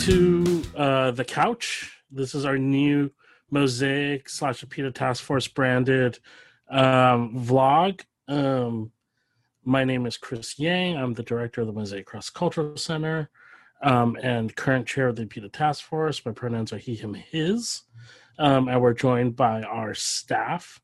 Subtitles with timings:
[0.00, 2.00] to uh, the couch.
[2.10, 3.10] This is our new
[3.50, 6.18] Mosaic slash APIDA Task Force branded
[6.70, 8.00] um, vlog.
[8.26, 8.92] Um,
[9.62, 10.96] my name is Chris Yang.
[10.96, 13.28] I'm the director of the Mosaic Cross Cultural Center
[13.82, 16.24] um, and current chair of the APIDA Task Force.
[16.24, 17.82] My pronouns are he, him, his.
[18.38, 20.80] Um, and we're joined by our staff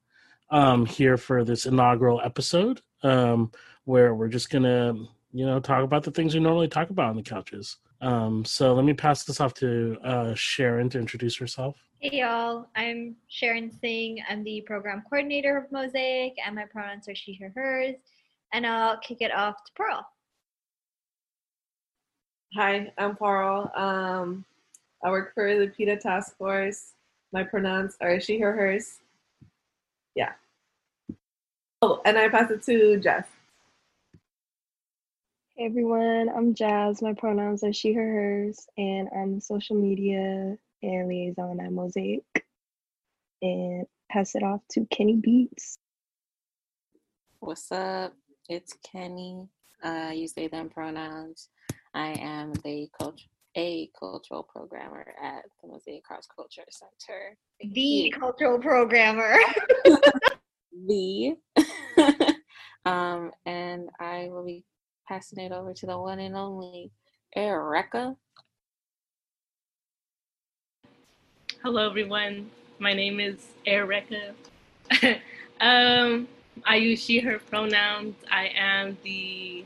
[0.50, 3.50] um, here for this inaugural episode um,
[3.84, 7.08] where we're just going to, you know, talk about the things we normally talk about
[7.08, 7.78] on the couches.
[8.00, 11.76] Um, so let me pass this off to uh, Sharon to introduce herself.
[11.98, 14.22] Hey y'all, I'm Sharon Singh.
[14.28, 17.94] I'm the program coordinator of Mosaic, and my pronouns are she, her, hers.
[18.52, 20.06] And I'll kick it off to Pearl.
[22.54, 23.72] Hi, I'm Pearl.
[23.74, 24.44] Um,
[25.02, 26.92] I work for the PETA Task Force.
[27.32, 28.98] My pronouns are she, her, hers.
[30.14, 30.32] Yeah.
[31.82, 33.26] Oh, and I pass it to Jess.
[35.58, 37.00] Hey everyone, I'm Jazz.
[37.00, 42.24] My pronouns are she, her, hers, and I'm the social media and liaison at Mosaic.
[43.40, 45.78] And pass it off to Kenny Beats.
[47.40, 48.12] What's up?
[48.50, 49.48] It's Kenny.
[49.82, 51.48] Uh, use they them pronouns.
[51.94, 57.34] I am the coach, a cultural programmer at the Mosaic Cross Culture Center.
[57.60, 59.38] The cultural programmer.
[60.86, 61.34] the.
[62.84, 64.62] um, and I will be
[65.06, 66.90] passing it over to the one and only
[67.34, 68.16] Erica.
[71.62, 72.50] Hello, everyone.
[72.78, 74.34] My name is Erica.
[75.60, 76.28] um,
[76.64, 78.16] I use she, her pronouns.
[78.30, 79.64] I am the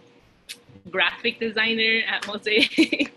[0.90, 3.12] graphic designer at Mosaic.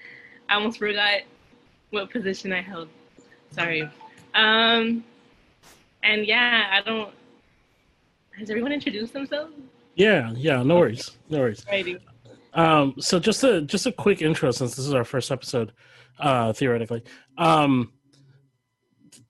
[0.48, 1.22] I almost forgot
[1.90, 2.88] what position I held.
[3.50, 3.88] Sorry.
[4.34, 5.04] Um,
[6.02, 7.12] and yeah, I don't.
[8.38, 9.54] Has everyone introduced themselves?
[9.98, 11.66] Yeah, yeah, no worries, no worries.
[12.54, 15.72] Um, so just a just a quick intro since this is our first episode,
[16.20, 17.02] uh, theoretically.
[17.36, 17.92] Um,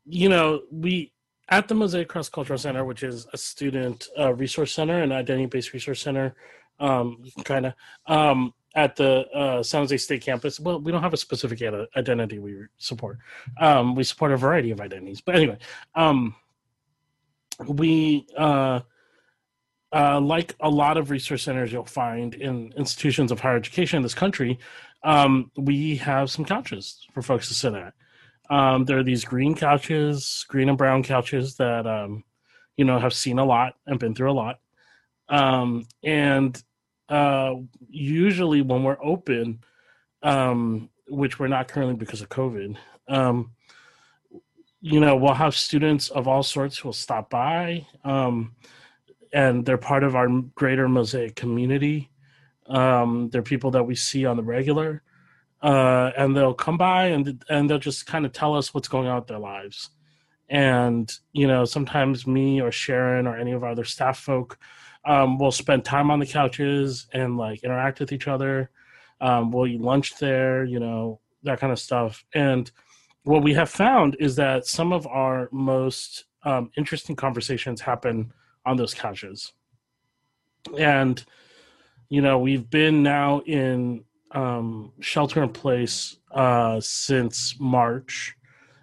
[0.04, 1.14] you know, we
[1.48, 5.46] at the Mosaic Cross Cultural Center, which is a student uh, resource center and identity
[5.46, 6.36] based resource center,
[6.80, 7.74] um, kind of
[8.04, 10.60] um, at the uh, San Jose State campus.
[10.60, 11.62] Well, we don't have a specific
[11.96, 13.16] identity we support.
[13.58, 15.56] Um, we support a variety of identities, but anyway,
[15.94, 16.34] um,
[17.66, 18.26] we.
[18.36, 18.80] Uh,
[19.92, 24.02] uh, like a lot of resource centers you'll find in institutions of higher education in
[24.02, 24.58] this country,
[25.02, 27.94] um, we have some couches for folks to sit at.
[28.50, 32.24] Um, there are these green couches, green and brown couches that um,
[32.76, 34.60] you know have seen a lot and been through a lot.
[35.28, 36.60] Um, and
[37.08, 37.54] uh,
[37.88, 39.60] usually when we're open,
[40.22, 42.76] um, which we're not currently because of COVID,
[43.08, 43.52] um,
[44.80, 47.86] you know, we'll have students of all sorts who will stop by.
[49.32, 52.10] And they're part of our greater mosaic community.
[52.66, 55.02] Um, they're people that we see on the regular.
[55.62, 59.08] Uh, and they'll come by and and they'll just kind of tell us what's going
[59.08, 59.90] on with their lives.
[60.48, 64.58] And you know sometimes me or sharon or any of our other staff folk
[65.04, 68.70] um, will spend time on the couches and like interact with each other.
[69.20, 72.24] Um, we'll eat lunch there you know that kind of stuff.
[72.34, 72.70] And
[73.24, 78.32] what we have found is that some of our most um, interesting conversations happen
[78.68, 79.52] on those couches.
[80.78, 81.24] And,
[82.08, 88.36] you know, we've been now in um, shelter in place uh, since March.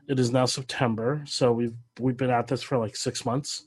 [0.07, 3.65] It is now September, so we've we've been at this for like six months,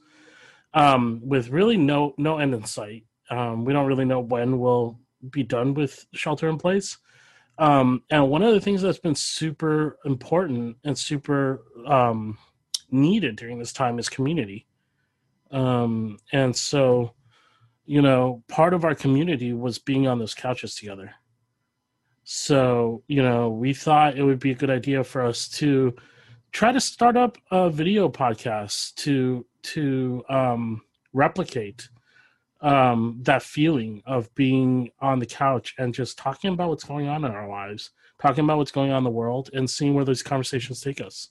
[0.72, 3.04] um, with really no no end in sight.
[3.28, 5.00] Um, we don't really know when we'll
[5.30, 6.98] be done with shelter in place.
[7.58, 12.38] Um, and one of the things that's been super important and super um,
[12.90, 14.67] needed during this time is community.
[15.50, 17.14] Um, and so,
[17.86, 21.12] you know, part of our community was being on those couches together.
[22.24, 25.94] So, you know, we thought it would be a good idea for us to
[26.52, 31.88] try to start up a video podcast to to um, replicate
[32.60, 37.24] um, that feeling of being on the couch and just talking about what's going on
[37.24, 37.90] in our lives,
[38.20, 41.30] talking about what's going on in the world, and seeing where those conversations take us.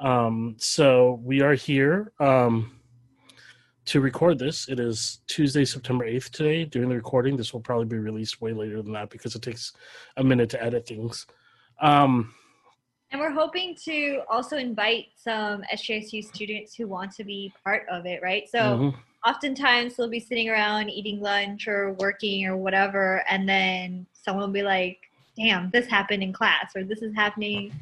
[0.00, 2.12] Um, so we are here.
[2.20, 2.77] Um,
[3.88, 4.68] to record this.
[4.68, 6.66] It is Tuesday, September 8th today.
[6.66, 9.72] During the recording, this will probably be released way later than that because it takes
[10.18, 11.26] a minute to edit things.
[11.80, 12.34] Um,
[13.10, 18.04] and we're hoping to also invite some SJSU students who want to be part of
[18.04, 18.46] it, right?
[18.50, 18.98] So mm-hmm.
[19.26, 24.52] oftentimes they'll be sitting around eating lunch or working or whatever, and then someone will
[24.52, 24.98] be like,
[25.34, 27.72] damn, this happened in class, or this is happening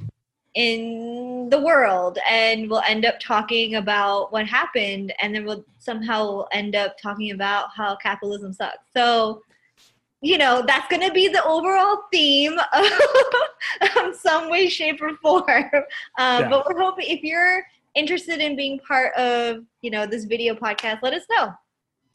[0.57, 6.45] in the world and we'll end up talking about what happened and then we'll somehow
[6.51, 9.43] end up talking about how capitalism sucks so
[10.23, 12.59] you know, that's going to be the overall theme
[13.97, 15.45] of some way, shape, or form.
[15.45, 15.83] Um,
[16.19, 16.49] Yeah.
[16.49, 17.63] But we're hoping if you're
[17.95, 21.53] interested in being part of, you know, this video podcast, let us know.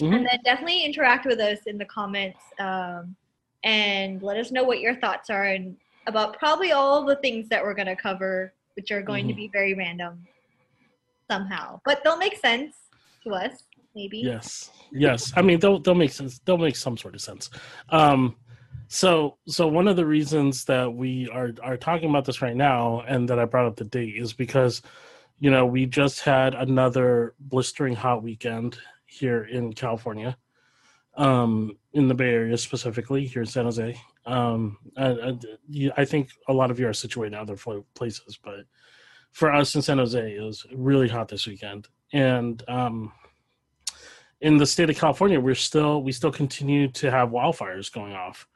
[0.01, 0.15] Mhm.
[0.15, 3.15] And then definitely interact with us in the comments um,
[3.63, 5.77] and let us know what your thoughts are and
[6.07, 9.37] about probably all the things that we're going to cover, which are going to Mhm.
[9.37, 10.25] be very random
[11.29, 11.79] somehow.
[11.85, 12.75] But they'll make sense
[13.23, 13.63] to us,
[13.95, 14.19] maybe.
[14.19, 15.31] Yes, yes.
[15.35, 16.39] I mean, they'll they'll make sense.
[16.39, 17.49] They'll make some sort of sense.
[17.89, 18.35] Um,
[18.87, 23.01] so so one of the reasons that we are are talking about this right now,
[23.07, 24.81] and that I brought up the date, is because
[25.39, 30.37] you know we just had another blistering hot weekend here in California,
[31.15, 33.95] um, in the Bay Area specifically here in San Jose.
[34.25, 37.57] Um, and you- I think a lot of you are situated in other
[37.95, 38.65] places, but
[39.31, 43.13] for us in San Jose, it was really hot this weekend, and um,
[44.41, 48.47] in the state of California, we're still we still continue to have wildfires going off,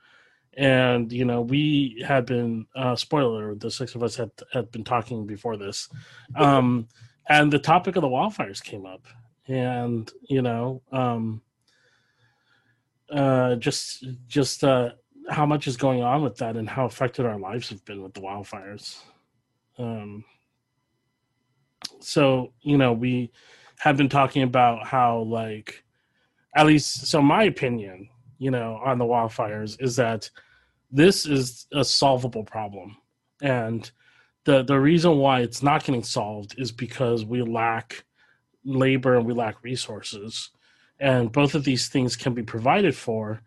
[0.57, 4.83] and you know we had been uh, spoiler the six of us had had been
[4.83, 5.89] talking before this,
[6.35, 6.87] um,
[7.29, 9.05] and the topic of the wildfires came up,
[9.47, 11.41] and you know um,
[13.11, 14.89] uh, just just uh,
[15.29, 18.13] how much is going on with that and how affected our lives have been with
[18.13, 18.99] the wildfires.
[19.77, 20.23] Um,
[21.99, 23.31] so you know we
[23.79, 25.83] have been talking about how like
[26.55, 30.29] at least so my opinion you know on the wildfires is that
[30.91, 32.95] this is a solvable problem
[33.41, 33.91] and
[34.45, 38.03] the the reason why it's not getting solved is because we lack
[38.63, 40.51] labor and we lack resources
[40.99, 43.41] and both of these things can be provided for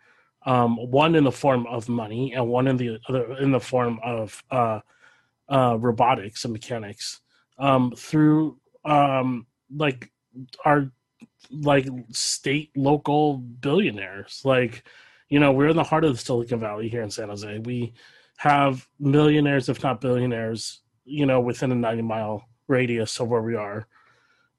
[0.48, 4.00] um, one in the form of money and one in the other in the form
[4.02, 4.80] of uh,
[5.50, 7.20] uh, robotics and mechanics.
[7.58, 9.46] Um, through um,
[9.76, 10.10] like
[10.64, 10.90] our
[11.50, 14.40] like state local billionaires.
[14.42, 14.84] Like
[15.28, 17.58] you know we're in the heart of the silicon valley here in san jose.
[17.58, 17.92] We
[18.38, 23.56] have millionaires if not billionaires you know within a 90 mile radius of where we
[23.56, 23.86] are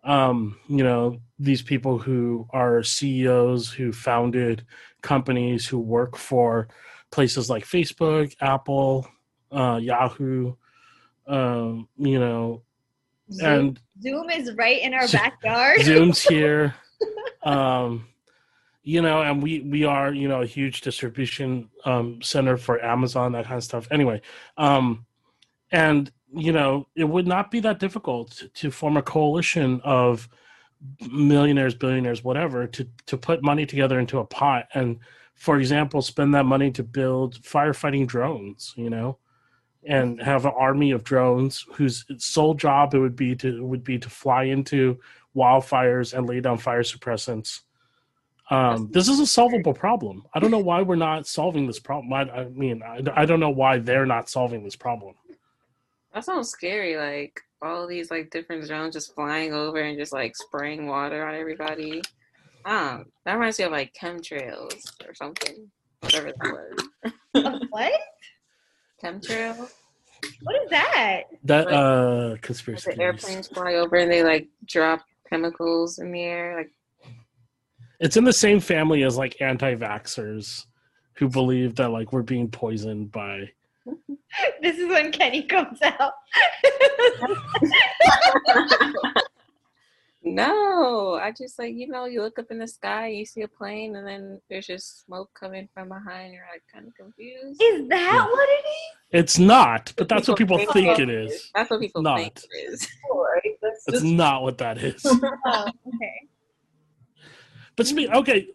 [0.09, 4.65] um you know these people who are ceos who founded
[5.01, 6.67] companies who work for
[7.11, 9.07] places like facebook apple
[9.51, 10.53] uh yahoo
[11.27, 12.61] um you know
[13.31, 15.81] Zoom, and Zoom is right in our backyard.
[15.81, 16.73] Zoom's here.
[17.43, 18.07] Um,
[18.81, 23.33] you know, and we we are you know a huge distribution um, center for Amazon,
[23.33, 23.87] that kind of stuff.
[23.91, 24.21] Anyway,
[24.57, 25.05] um,
[25.71, 30.29] and you know, it would not be that difficult to form a coalition of
[31.11, 34.99] millionaires, billionaires, whatever, to to put money together into a pot and,
[35.35, 38.73] for example, spend that money to build firefighting drones.
[38.77, 39.17] You know.
[39.87, 43.97] And have an army of drones whose sole job it would be to would be
[43.97, 44.99] to fly into
[45.33, 47.61] wildfires and lay down fire suppressants.
[48.51, 50.25] Um, this is a solvable problem.
[50.33, 52.11] I don't know why we're not solving this problem.
[52.11, 55.15] I, I mean, I, I don't know why they're not solving this problem.
[56.19, 56.97] That sounds scary.
[56.97, 61.33] Like all these like different drones just flying over and just like spraying water on
[61.33, 62.01] everybody.
[62.65, 65.71] Um, that reminds me of like chemtrails or something.
[66.01, 66.75] Whatever that
[67.33, 67.61] was.
[67.69, 67.93] What?
[69.01, 69.69] Chemtrail.
[70.43, 71.21] What is that?
[71.45, 72.91] That Like- uh, Like conspiracy.
[72.95, 74.99] the airplanes fly over and they like drop
[75.29, 76.57] chemicals in the air.
[76.57, 76.71] Like
[78.01, 80.65] It's in the same family as like anti-vaxxers
[81.13, 83.51] who believe that like we're being poisoned by.
[84.61, 86.13] This is when Kenny comes out.
[90.23, 93.47] no, I just like you know you look up in the sky, you see a
[93.47, 96.33] plane, and then there's just smoke coming from behind.
[96.33, 97.59] You're like kind of confused.
[97.61, 98.75] is that what it is?
[99.11, 101.49] It's not, but that's what people People think think it is.
[101.55, 102.19] That's what people Not.
[102.19, 102.87] think it is.
[103.11, 103.55] Right?
[103.61, 105.03] That's That's just not what that is.
[105.05, 105.19] is?
[105.45, 106.27] Oh, okay.
[107.79, 108.45] But speak, okay,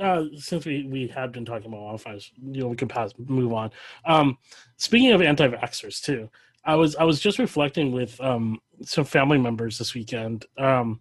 [0.00, 3.52] uh, since we, we had been talking about wildfires, you know, we can pass move
[3.52, 3.70] on.
[4.04, 4.36] Um,
[4.78, 6.28] speaking of anti-vaxxers too,
[6.64, 10.98] I was I was just reflecting with um, some family members this weekend um,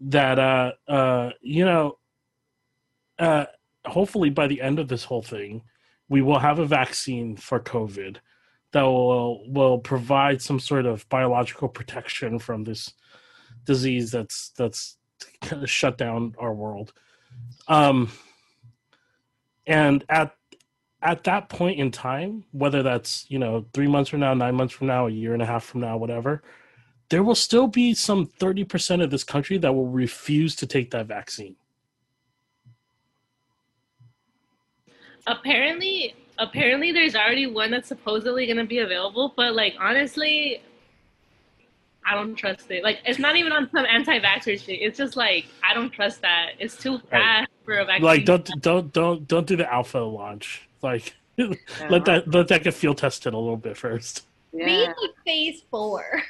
[0.00, 1.98] that uh, uh, you know,
[3.20, 3.44] uh,
[3.84, 5.62] hopefully by the end of this whole thing,
[6.08, 8.16] we will have a vaccine for COVID
[8.72, 12.92] that will will provide some sort of biological protection from this
[13.64, 14.96] disease that's that's
[15.40, 16.92] kind of shut down our world.
[17.68, 18.10] Um,
[19.66, 20.34] and at
[21.02, 24.74] at that point in time, whether that's you know three months from now, nine months
[24.74, 26.42] from now, a year and a half from now, whatever,
[27.10, 30.90] there will still be some thirty percent of this country that will refuse to take
[30.92, 31.56] that vaccine.
[35.26, 40.60] apparently apparently there's already one that's supposedly going to be available but like honestly
[42.06, 45.46] i don't trust it like it's not even on some anti-vaxxer shit it's just like
[45.68, 47.10] i don't trust that it's too Right.
[47.10, 48.04] fast for a vaccine.
[48.04, 50.68] Like don't don't don't don't do the alpha launch.
[50.82, 54.24] Like let that let that get field tested a little bit first.
[54.52, 54.66] Yeah.
[54.66, 54.94] Maybe
[55.26, 56.04] phase four.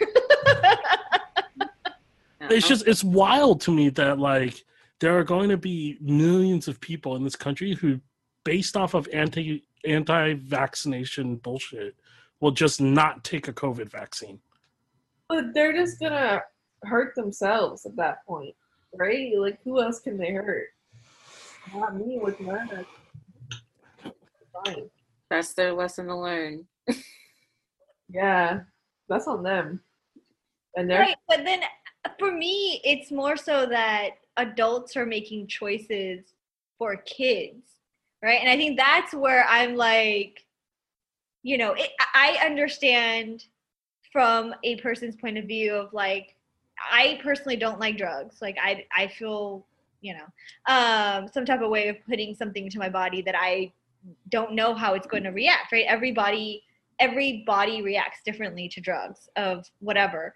[2.49, 4.63] It's just it's wild to me that like
[5.01, 7.99] there are going to be millions of people in this country who,
[8.45, 11.97] based off of anti anti vaccination bullshit,
[12.41, 14.39] will just not take a COVID vaccine.
[15.29, 16.43] But they're just gonna
[16.85, 18.55] hurt themselves at that point,
[18.95, 19.33] right?
[19.39, 20.69] Like, who else can they hurt?
[21.75, 22.65] Not me with my.
[24.65, 24.91] Fine.
[25.31, 26.67] That's their lesson to learn.
[28.09, 28.61] Yeah,
[29.09, 29.83] that's on them.
[30.77, 31.63] And they're right, but then
[32.05, 36.35] uh, for me, it's more so that adults are making choices
[36.79, 37.67] for kids,
[38.23, 38.39] right?
[38.41, 40.45] And I think that's where I'm like,
[41.43, 43.45] you know, it, I understand
[44.13, 46.35] from a person's point of view of like,
[46.79, 48.37] I personally don't like drugs.
[48.43, 49.67] Like, I I feel,
[50.01, 53.73] you know, um, some type of way of putting something into my body that I
[54.29, 55.73] don't know how it's going to react.
[55.73, 55.87] Right?
[55.89, 56.63] Everybody
[56.99, 60.33] every body reacts differently to drugs of whatever.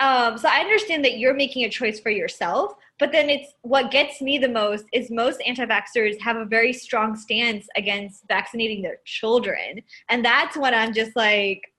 [0.00, 3.92] Um, so I understand that you're making a choice for yourself, but then it's what
[3.92, 8.98] gets me the most is most anti-vaxxers have a very strong stance against vaccinating their
[9.04, 11.71] children, and that's when I'm just like,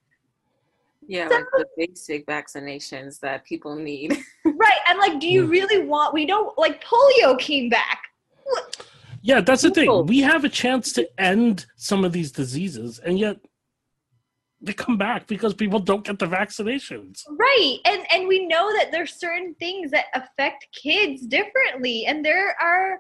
[1.08, 4.18] Yeah, So- like the basic vaccinations that people need.
[4.46, 4.80] right?
[4.88, 6.14] I'm like, do you really want?
[6.14, 8.02] We don't like polio came back.
[9.22, 10.06] Yeah, that's the thing.
[10.06, 13.38] We have a chance to end some of these diseases, and yet
[14.60, 17.22] they come back because people don't get the vaccinations.
[17.32, 22.56] right and and we know that there's certain things that affect kids differently and there
[22.62, 22.98] are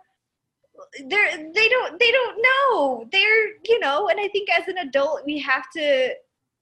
[1.07, 5.21] they're they don't they don't know they're you know and i think as an adult
[5.25, 6.13] we have to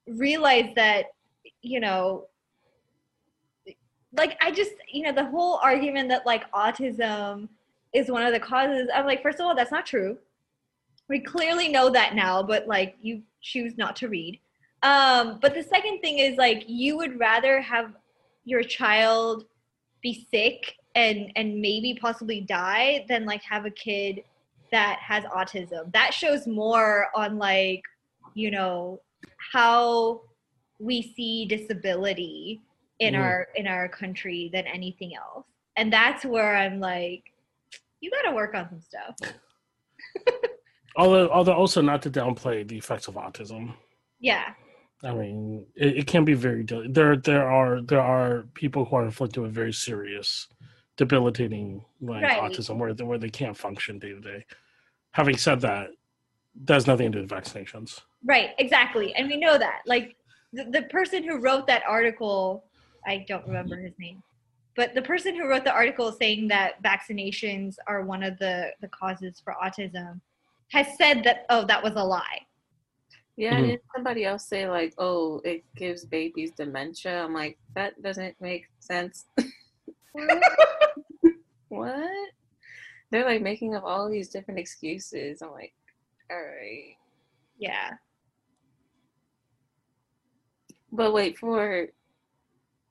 [0.08, 1.06] realize that
[1.62, 2.25] you know
[4.13, 7.48] like i just you know the whole argument that like autism
[7.94, 10.18] is one of the causes i'm like first of all that's not true
[11.10, 14.39] we clearly know that now but like you choose not to read
[14.84, 17.94] um, but the second thing is like you would rather have
[18.46, 19.46] your child
[20.01, 24.24] be sick and and maybe possibly die than like have a kid
[24.72, 25.91] that has autism.
[25.94, 27.82] That shows more on like,
[28.34, 29.01] you know,
[29.53, 30.22] how
[30.82, 32.62] we see disability
[33.00, 33.20] in Mhm.
[33.22, 35.46] our in our country than anything else.
[35.78, 37.24] And that's where I'm like,
[38.02, 39.16] you got to work on some stuff.
[40.98, 43.74] Although, although also not to downplay the effects of autism.
[44.20, 44.54] Yeah.
[45.04, 46.64] I mean, it, it can be very.
[46.64, 50.50] de- There, there are there are people who are afflicted with very serious,
[50.98, 52.42] debilitating like Right.
[52.42, 54.46] autism, where they, where they can't function day to day.
[55.12, 55.92] Having said that,
[56.66, 58.02] that has nothing to do with vaccinations.
[58.26, 59.16] Right, exactly.
[59.16, 59.80] And we know that.
[59.86, 60.18] Like
[60.53, 62.65] the, the person who wrote that article,
[63.08, 64.22] I don't remember his name,
[64.75, 68.88] but the person who wrote the article saying that vaccinations are one of the, the
[68.89, 70.20] causes for autism
[70.72, 72.39] has said that, oh, that was a lie.
[73.38, 73.67] Yeah, Mhm.
[73.67, 77.24] did somebody else say like, "Oh, it gives babies dementia"?
[77.24, 79.25] I'm like, that doesn't make sense.
[81.70, 82.10] what?
[83.10, 85.41] They're like making up all these different excuses.
[85.41, 85.74] I'm like,
[86.29, 86.96] all right.
[87.58, 87.91] Yeah.
[90.92, 91.88] But wait for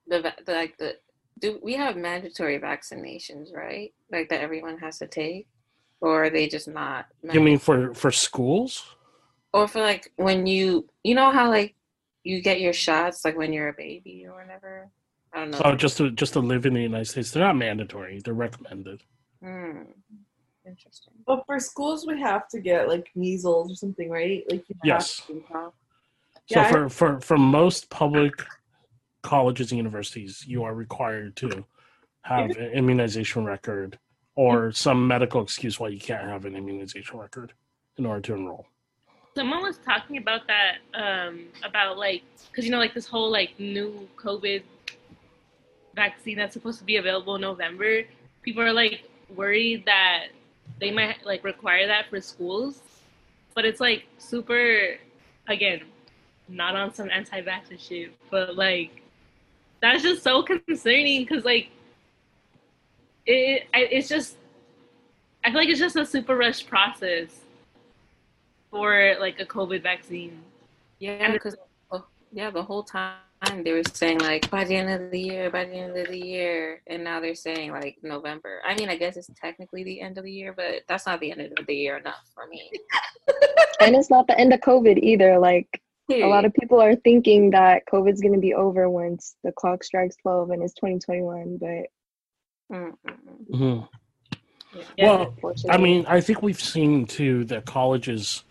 [0.07, 0.97] the, the like the
[1.39, 3.93] do we have mandatory vaccinations, right?
[4.11, 5.49] Like that everyone has to take,
[6.01, 7.07] or are they just not?
[7.33, 8.85] You mean for for schools?
[9.53, 11.75] or for like when you you know how like
[12.23, 14.89] you get your shots like when you're a baby or whatever.
[15.33, 15.61] I don't know.
[15.65, 18.21] Oh, just to just to live in the United States, they're not mandatory.
[18.25, 19.03] They're recommended.
[19.43, 19.83] Hmm.
[20.67, 21.15] Interesting.
[21.27, 24.45] But for schools, we have to get like measles or something, right?
[24.51, 25.23] Like you have Yes.
[26.51, 28.33] So Yeah, for, for for most public
[29.23, 31.65] colleges and universities, you are required to
[32.23, 33.99] have an immunization record
[34.35, 37.53] or some medical excuse why you can't have an immunization record
[37.99, 38.67] in order to enroll.
[39.37, 43.59] Someone was talking about that, um, about like, because you know, like this whole like
[43.61, 44.65] new COVID
[45.95, 48.03] vaccine that's supposed to be available in November.
[48.43, 50.29] People are like worried that
[50.81, 52.81] they might like require that for schools,
[53.55, 54.97] but it's like super,
[55.47, 55.83] again,
[56.51, 59.03] not on some anti-vaxxer shit, but like
[59.81, 61.71] that's just so concerning because like
[63.27, 64.37] it, I- it's just
[65.45, 67.29] I feel like it's just a super rushed process
[68.71, 70.43] for like a COVID vaccine.
[70.99, 71.57] Yeah, because
[71.91, 73.17] oh, yeah, the whole time
[73.65, 76.19] they were saying like by the end of the year, by the end of the
[76.19, 78.61] year, and now they're saying like November.
[78.67, 81.31] I mean, I guess it's technically the end of the year, but that's not the
[81.31, 82.71] end of the year enough for me.
[83.81, 85.39] And it's not the end of COVID either.
[85.39, 89.53] Like a lot of people are thinking that COVID's going to be over once the
[89.53, 91.87] clock strikes 12 and it's 2021, but
[92.73, 92.95] Mm-mm.
[93.53, 93.89] Mhm.
[94.97, 95.27] Yeah.
[95.43, 98.45] well, I mean, I think we've seen too that colleges,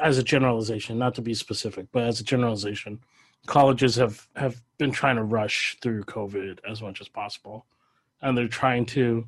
[0.00, 3.00] as a generalization, not to be specific, but as a generalization,
[3.46, 7.66] colleges have have been trying to rush through COVID as much as possible,
[8.22, 9.26] and they're trying to,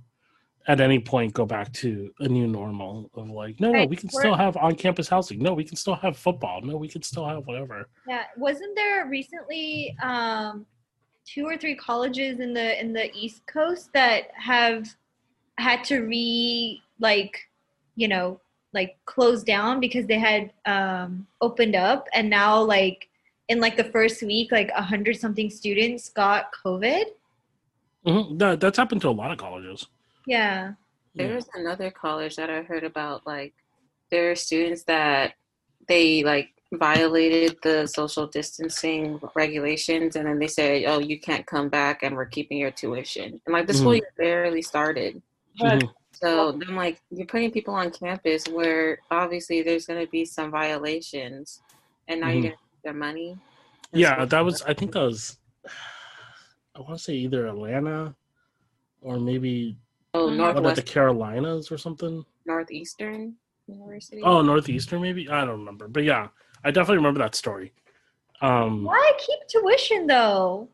[0.68, 3.96] at any point, go back to a new normal of like, no, no, Right, we
[3.96, 5.38] can we're- still have on-campus housing.
[5.38, 6.60] No, we can still have football.
[6.62, 7.88] No, we can still have whatever.
[8.08, 10.66] Yeah, wasn't there recently um,
[11.24, 14.88] two or three colleges in the in the East Coast that have
[15.58, 17.38] had to re like
[17.94, 18.40] you know
[18.74, 23.08] like close down because they had um, opened up and now like
[23.48, 27.04] in like the first week like a hundred something students got COVID.
[28.04, 29.86] hmm That, that's happened to a lot of colleges.
[30.26, 30.74] Yeah.
[31.14, 31.28] Yeah.
[31.28, 33.26] There's another college that I heard about.
[33.26, 33.54] Like,
[34.10, 35.34] there are students that
[35.88, 41.68] they like violated the social distancing regulations, and then they said, "Oh, you can't come
[41.68, 43.98] back, and we're keeping your tuition." And like the school Mhm.
[44.00, 45.22] year barely started,
[45.58, 45.94] But Mhm.
[46.12, 50.50] so I'm like, you're putting people on campus where obviously there's going to be some
[50.50, 51.62] violations,
[52.08, 52.32] and now Mhm.
[52.34, 53.38] you're going to take their money.
[53.92, 54.60] Yeah, that was.
[54.62, 55.38] I think that was.
[56.74, 58.14] I want to say either Atlanta,
[59.00, 59.78] or maybe
[60.16, 62.24] oh one of Northwest the Carolinas or something.
[62.44, 63.34] Northeastern
[63.66, 64.22] University.
[64.22, 65.28] Oh, Northeastern maybe.
[65.28, 66.28] I don't remember, but yeah,
[66.64, 67.72] I definitely remember that story.
[68.40, 70.68] Um, Why keep tuition though?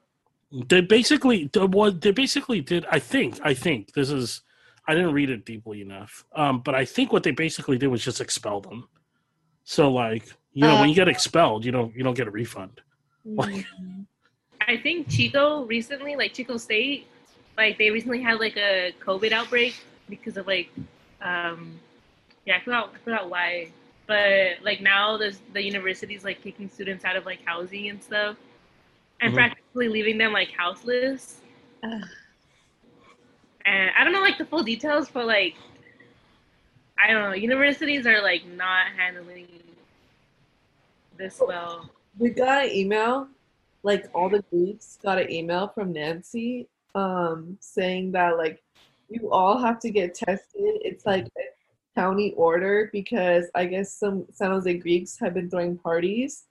[0.68, 2.84] they basically what they basically did.
[2.90, 3.38] I think.
[3.42, 4.42] I think this is.
[4.86, 8.04] I didn't read it deeply enough, um, but I think what they basically did was
[8.04, 8.88] just expel them.
[9.64, 12.80] So like you know, when you get expelled, you don't you don't get a refund.
[13.24, 13.64] Like,
[14.66, 17.06] I think Chico recently, like Chico State,
[17.62, 19.74] like they recently had like a COVID outbreak
[20.08, 20.70] because of like,
[21.22, 21.80] um,
[22.44, 23.68] yeah, I forgot, I forgot why,
[24.06, 28.36] but like now there's the university's like kicking students out of like housing and stuff,
[29.20, 29.34] and Mhm.
[29.34, 31.40] practically leaving them like houseless.
[31.84, 32.02] Ugh.
[33.64, 35.54] And I don't know like the full details, but like,
[37.02, 39.48] I don't know, universities are like not handling
[41.16, 41.90] this well.
[42.18, 43.28] we got an email,
[43.82, 48.62] like all the groups got an email from Nancy um saying that like
[49.08, 50.78] you all have to get tested.
[50.82, 55.78] It's like a county order because I guess some San Jose Greeks have been throwing
[55.78, 56.44] parties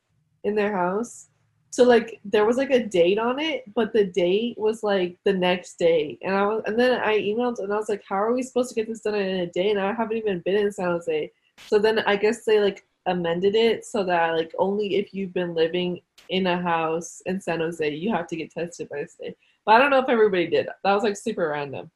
[0.43, 1.27] in their house.
[1.71, 5.33] So like there was like a date on it, but the date was like the
[5.33, 6.17] next day.
[6.21, 8.69] And I was and then I emailed and I was like, How are we supposed
[8.69, 9.71] to get this done in a day?
[9.71, 11.31] And I haven't even been in San Jose.
[11.67, 15.55] So then I guess they like amended it so that like only if you've been
[15.55, 19.35] living in a house in San Jose you have to get tested by this day.
[19.65, 20.67] But I don't know if everybody did.
[20.83, 21.91] That was like super random.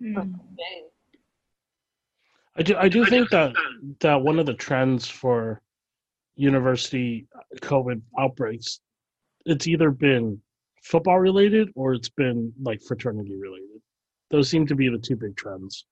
[0.00, 0.14] Hmm.
[0.14, 0.88] Dang.
[2.56, 3.54] I do I do think that
[4.00, 5.60] that one of the trends for
[6.36, 8.80] university COVID outbreaks,
[9.46, 10.40] it's either been
[10.82, 13.80] football related or it's been like fraternity related.
[14.30, 15.86] Those seem to be the two big trends.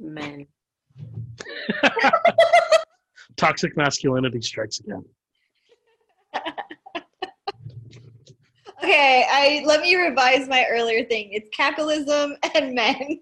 [0.00, 0.46] men.
[3.36, 5.04] Toxic masculinity strikes again.
[8.82, 11.30] Okay, I let me revise my earlier thing.
[11.32, 13.20] It's capitalism and men.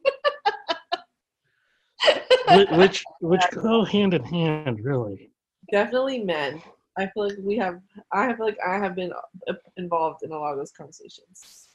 [2.73, 5.31] Which which go hand in hand, really.
[5.73, 6.63] Definitely men.
[6.99, 7.81] I feel like we have
[8.13, 9.13] I feel like I have been
[9.49, 11.69] uh, involved in a lot of those conversations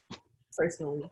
[0.57, 1.09] personally.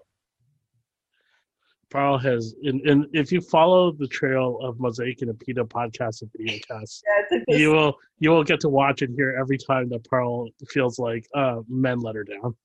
[1.89, 6.31] Pearl has, and, and if you follow the trail of Mosaic and APIDA podcast and
[6.35, 9.35] video casts, Yeah, it's like this you will you will get to watch and hear
[9.39, 12.55] every time that Pearl feels like uh, men let her down.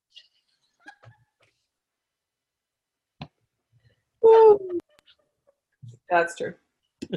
[4.22, 4.78] Woo.
[6.10, 6.54] That's true.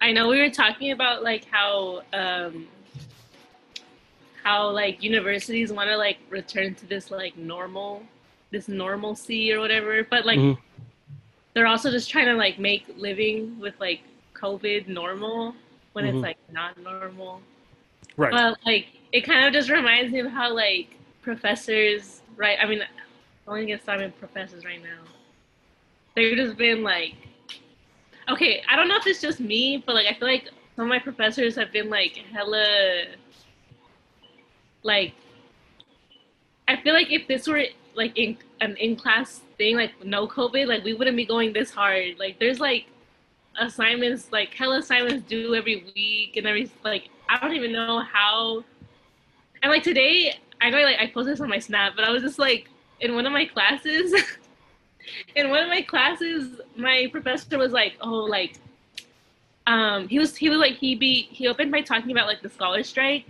[0.00, 2.68] I know we were talking about like how um
[4.42, 8.02] how like universities want to like return to this like normal
[8.50, 10.58] this normalcy or whatever but like Mhm.
[11.54, 14.00] they're also just trying to like make living with like
[14.34, 15.54] covid normal
[15.92, 16.08] when Mhm.
[16.14, 17.42] it's like not normal
[18.16, 18.30] Right.
[18.32, 22.82] but like it kind of just reminds me of how like professors right i mean
[22.82, 25.02] I only guess i'm in professors right now
[26.14, 27.14] they've just been like
[28.28, 30.44] okay i don't know if it's just me but like i feel like
[30.76, 33.04] some of my professors have been like hella
[34.82, 35.14] like
[36.68, 37.64] i feel like if this were
[37.98, 42.12] like in an in-class thing like no covid like we wouldn't be going this hard
[42.18, 42.86] like there's like
[43.60, 48.62] assignments like hella assignments due every week and every like i don't even know how
[49.62, 52.22] and like today i know like i posted this on my snap but i was
[52.22, 52.68] just like
[53.00, 54.14] in one of my classes
[55.36, 58.54] in one of my classes my professor was like oh like
[59.66, 62.48] um he was he was like he be he opened by talking about like the
[62.48, 63.26] scholar strike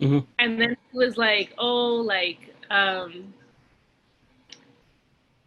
[0.00, 0.26] Mhm.
[0.38, 3.32] and then he was like, "Oh, like um."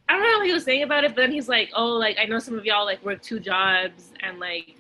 [0.10, 2.18] I don't know what he was saying about it, but then he's like, "Oh, like
[2.20, 4.76] I know some of y'all like work two jobs and like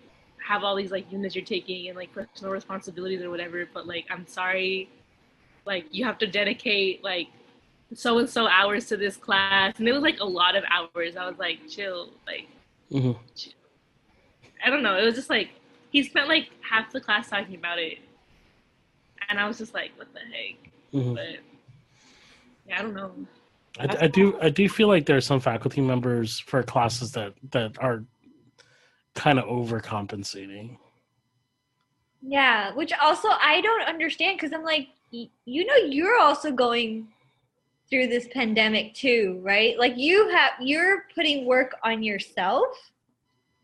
[0.45, 4.05] have all these like units you're taking and like personal responsibilities or whatever, but like
[4.09, 4.89] I'm sorry,
[5.65, 7.27] like you have to dedicate like
[7.93, 11.15] so and so hours to this class, and it was like a lot of hours.
[11.15, 12.47] I was like, chill, like
[12.91, 13.11] hmm
[14.65, 14.97] I don't know.
[14.97, 15.49] It was just like
[15.91, 17.99] he spent like half the class talking about it,
[19.29, 20.71] and I was just like, what the heck?
[20.91, 21.37] hmm But
[22.67, 23.11] yeah, I don't know.
[23.79, 27.33] I, I do I do feel like there are some faculty members for classes that
[27.51, 28.03] that are
[29.15, 30.77] kind of overcompensating.
[32.21, 37.07] Yeah, which also I don't understand because I'm like, you know, you're also going
[37.89, 39.79] through this pandemic too, right?
[39.79, 42.67] Like you have, you're putting work on yourself,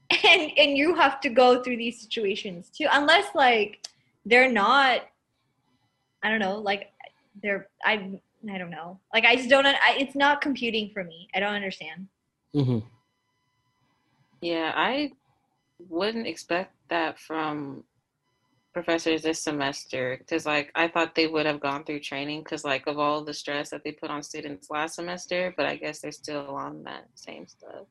[0.09, 3.85] and and you have to go through these situations too, unless like
[4.25, 5.01] they're not,
[6.23, 6.91] I don't know, like
[7.43, 8.19] they're I
[8.51, 11.27] I don't know, like I just don't, I, it's not computing for me.
[11.35, 12.07] I don't understand.
[12.53, 12.79] hmm
[14.41, 15.11] Yeah, I
[15.89, 17.83] wouldn't expect that from
[18.73, 22.87] professors this semester because, like, I thought they would have gone through training because, like,
[22.87, 26.11] of all the stress that they put on students last semester, but I guess they're
[26.11, 27.87] still on that same stuff.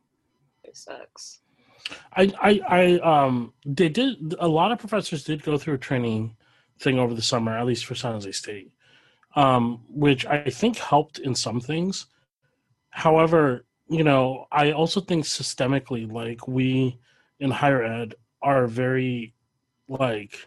[0.62, 1.40] It sucks.
[2.14, 4.34] I, I, I, um, they did.
[4.38, 6.36] A lot of professors did go through a training
[6.78, 8.70] thing over the summer, at least for San Jose State,
[9.36, 12.06] um, which I think helped in some things.
[12.90, 16.98] However, you know, I also think systemically, like we
[17.40, 19.34] in higher ed are very,
[19.88, 20.46] like,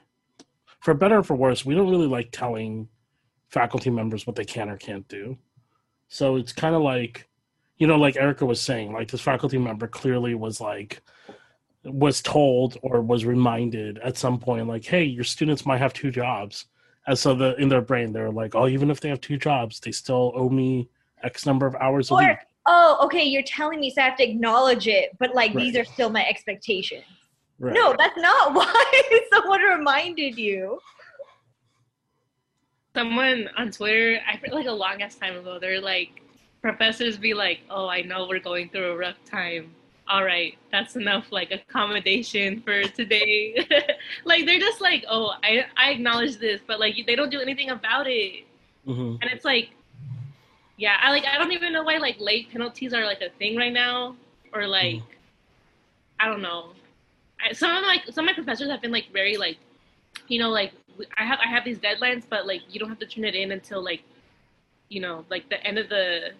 [0.79, 2.87] for better or for worse, we don't really like telling
[3.49, 5.37] faculty members what they can or can't do.
[6.07, 7.27] So it's kind of like,
[7.77, 11.01] you know, like Erica was saying, like this faculty member clearly was like,
[11.83, 16.11] was told or was reminded at some point, like, hey, your students might have two
[16.11, 16.65] jobs.
[17.07, 19.79] And so the in their brain, they're like, oh, even if they have two jobs,
[19.79, 20.89] they still owe me
[21.23, 22.37] X number of hours a Or- week.
[22.69, 25.85] Oh, okay, you're telling me so I have to acknowledge it, but like these are
[25.85, 27.05] still my expectations.
[27.59, 27.73] Right.
[27.73, 30.79] No, that's not why someone reminded you.
[32.93, 36.21] Someone on Twitter, I feel like a long ass time ago, they're like,
[36.61, 39.73] professors be like, "Oh, I know we're going through a rough time.
[40.09, 43.67] All right, that's enough like accommodation for today."
[44.25, 47.69] like they're just like, "Oh, I I acknowledge this," but like they don't do anything
[47.71, 48.45] about it.
[48.87, 49.19] Mhm.
[49.21, 49.71] and it's like
[50.77, 53.57] yeah i like i don't even know why like late penalties are like a thing
[53.57, 54.15] right now
[54.53, 55.01] or like
[56.21, 56.69] i don't know
[57.43, 59.57] I, some of like some of my professors have been like very like
[60.29, 60.71] you know like
[61.17, 63.51] i have i have these deadlines but like you don't have to turn it in
[63.51, 64.03] until like
[64.87, 66.31] you know like the end of the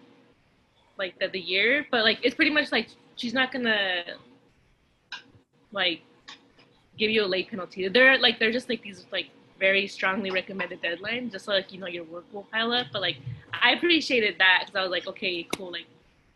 [0.96, 4.02] like the, the year but like it's pretty much like she's not gonna
[5.72, 6.00] like
[6.96, 7.86] give you a late penalty.
[7.88, 9.26] They're like they're just like these like
[9.58, 12.86] very strongly recommended deadlines just so like you know your work will pile up.
[12.92, 13.18] But like
[13.60, 15.86] i appreciated that because i was like okay cool like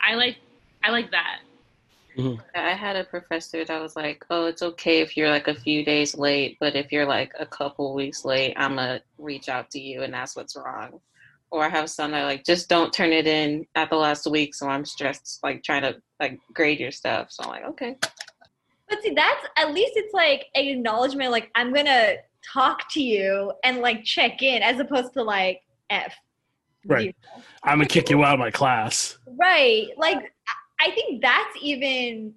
[0.01, 0.37] i like
[0.83, 1.41] i like that.
[2.17, 2.43] Mm-hmm.
[2.55, 5.83] I had a professor that was like, "Oh, it's okay if you're like a few
[5.83, 9.81] days late, but if you're like a couple weeks late, I'm gonna reach out to
[9.81, 11.01] you and ask what's wrong."
[11.53, 14.55] Or I have some that like, "Just don't turn it in at the last week,
[14.55, 17.97] so I'm stressed, like trying to like grade your stuff." So I'm like, "Okay."
[18.89, 22.15] But see, that's at least it's like an acknowledgement, like I'm gonna
[22.53, 25.61] talk to you and like check in, as opposed to like
[25.91, 26.15] F.
[26.87, 27.15] Right.
[27.63, 29.19] I'm gonna kick you out of my class.
[29.27, 29.89] Right.
[29.97, 30.17] Like
[30.49, 32.35] I- I think that's even,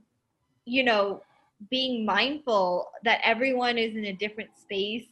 [0.65, 1.23] you know,
[1.71, 5.07] being mindful that everyone is in a different space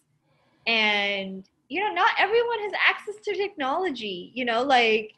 [0.68, 5.16] and you know, not everyone has access to technology, you know, like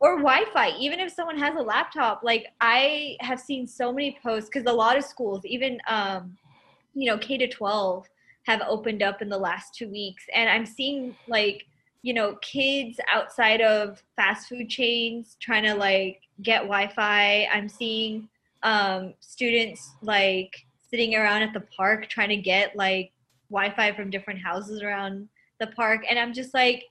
[0.00, 0.70] or Wi-Fi.
[0.76, 4.72] Even if someone has a laptop, like I have seen so many posts because a
[4.74, 6.36] lot of schools, even um,
[6.92, 8.08] you know, K to 12
[8.46, 11.66] have opened up in the last 2 weeks and I'm seeing like
[12.04, 17.46] you know, kids outside of fast food chains trying to like get Wi-Fi.
[17.46, 18.28] I'm seeing
[18.64, 20.52] um, students like
[20.90, 23.12] sitting around at the park trying to get like
[23.52, 25.28] Wi-Fi from different houses around
[25.62, 26.84] the park, and I'm just like,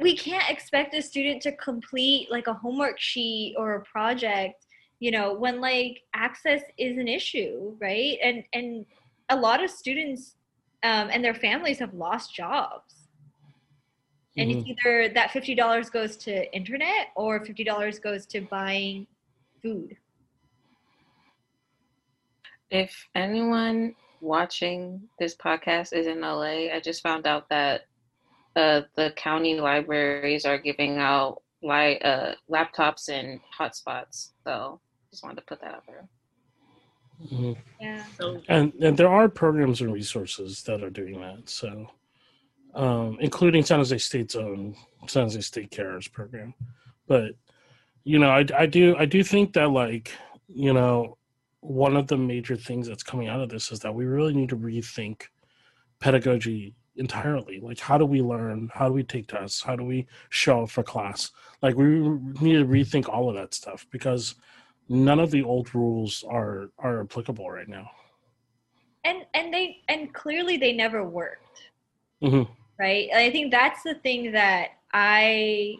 [0.00, 4.66] we can't expect a student to complete like a homework sheet or a project,
[5.00, 8.18] you know, when like access is an issue, right?
[8.22, 8.86] And and
[9.28, 10.36] a lot of students
[10.84, 13.02] um, and their families have lost jobs
[14.36, 19.06] and it's either that fifty dollars goes to internet or fifty dollars goes to buying
[19.62, 19.96] food.
[22.70, 27.82] If anyone watching this podcast is in LA, I just found out that
[28.56, 34.30] uh, the county libraries are giving out li- uh, laptops and hotspots.
[34.44, 34.80] So
[35.10, 36.08] just wanted to put that out there.
[37.26, 37.56] Mhm.
[37.80, 38.04] Yeah.
[38.48, 41.48] And and there are programs and resources that are doing that.
[41.48, 41.88] So,
[42.74, 44.74] um, including San Jose State's own
[45.06, 46.54] San Jose State Cares program.
[47.06, 47.32] But
[48.04, 50.10] you know, I, I do I do think that like
[50.48, 51.16] you know
[51.62, 54.48] one of the major things that's coming out of this is that we really need
[54.50, 55.22] to rethink
[56.00, 57.60] pedagogy entirely.
[57.60, 58.68] Like how do we learn?
[58.74, 59.62] How do we take tests?
[59.62, 61.30] How do we show up for class?
[61.62, 61.86] Like we
[62.40, 64.34] need to rethink all of that stuff because
[64.88, 67.88] none of the old rules are are applicable right now.
[69.04, 71.70] And and they and clearly they never worked.
[72.22, 72.48] Mhm.
[72.78, 73.08] right?
[73.14, 75.76] I think that's the thing that i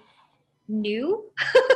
[0.68, 1.25] knew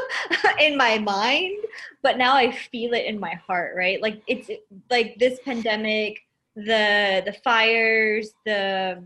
[0.60, 1.58] in my mind
[2.02, 4.00] but now i feel it in my heart right?
[4.00, 4.50] Like it's
[4.90, 6.20] like this pandemic
[6.54, 9.02] the the fires the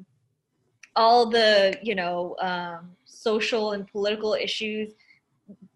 [0.97, 4.93] all the you know um, social and political issues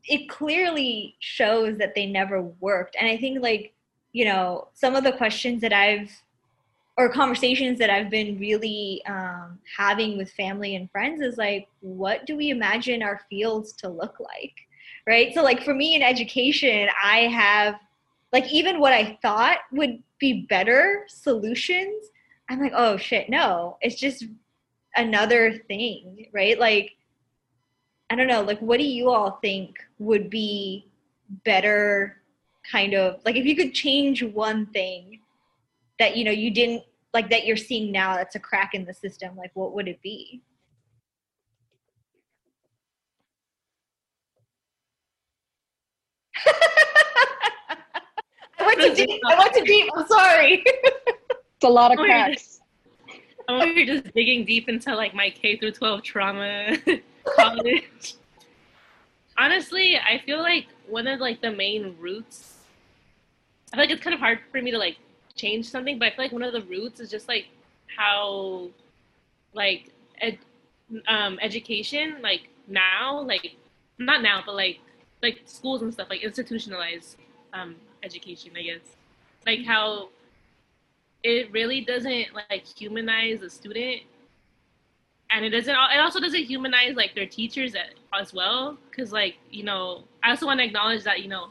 [0.07, 2.97] it clearly shows that they never worked.
[3.01, 3.73] And i think like
[4.12, 6.11] you know some of the questions that i've
[6.96, 12.24] or conversations that i've been really um, having with family and friends is like what
[12.26, 14.54] do we imagine our fields to look like?
[15.07, 15.35] Right?
[15.35, 17.76] So like for me in education i have
[18.33, 22.07] like even what i thought would be better solutions
[22.48, 23.76] i'm like oh shit no.
[23.80, 24.24] It's just
[24.96, 26.59] another thing right?
[26.59, 26.92] Like
[28.11, 30.87] i don't know like what do you all think would be
[31.44, 32.20] better
[32.70, 35.20] kind of like if you could change one thing
[36.05, 36.83] that you know you didn't
[37.14, 40.03] like that you're seeing now that's a crack in the system like what would it
[40.03, 40.43] be
[48.59, 49.21] I went to deep.
[49.27, 49.90] I went to deep.
[49.95, 50.64] I'm sorry.
[50.64, 52.61] It's a lot of cracks.
[53.49, 56.77] I'm over here just digging deep into like my K through 12 trauma
[57.37, 58.14] college.
[59.37, 62.55] Honestly, I feel like one of like the main roots.
[63.73, 64.97] I feel like it's kind of hard for me to like
[65.37, 67.47] change something, but I feel like one of the roots is just like
[67.97, 68.68] how
[69.53, 70.38] like ed,
[71.09, 73.57] um, education like now like
[73.99, 74.81] not now but like
[75.23, 77.16] like schools and stuff like institutionalized
[77.53, 78.97] um, education I guess.
[79.47, 80.09] Like how
[81.23, 84.03] it really doesn't like humanize a student
[85.31, 87.75] and it doesn't it also doesn't humanize like their teachers
[88.18, 91.49] as well because like you know i also want to acknowledge that you know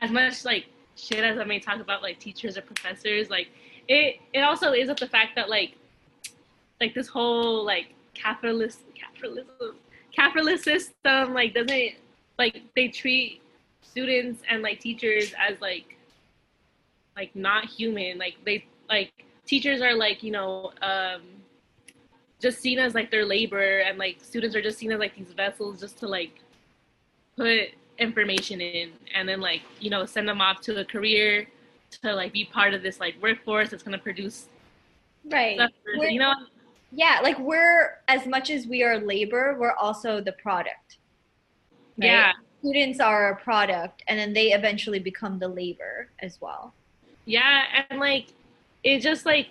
[0.00, 0.66] as much like
[0.98, 3.48] shit as i may talk about like teachers or professors like
[3.88, 5.74] it it also is up the fact that like
[6.80, 9.76] like this whole like capitalist capitalism
[10.12, 11.94] capitalist system like doesn't
[12.38, 13.40] like they treat
[13.82, 15.96] students and like teachers as like
[17.16, 18.16] like not human.
[18.16, 19.12] Like they like
[19.44, 21.22] teachers are like you know um
[22.40, 25.32] just seen as like their labor and like students are just seen as like these
[25.32, 26.40] vessels just to like
[27.36, 31.46] put information in and then like you know send them off to a career
[32.02, 34.46] to like be part of this like workforce that's going to produce
[35.30, 35.56] right.
[35.56, 36.34] stuff for- you know
[36.92, 40.98] Yeah, like we're as much as we are labor, we're also the product.
[41.98, 42.06] right?
[42.10, 42.32] yeah
[42.62, 46.74] Students are a product, and then they eventually become the labor as well.
[47.24, 48.26] Yeah, and like
[48.82, 49.48] it just like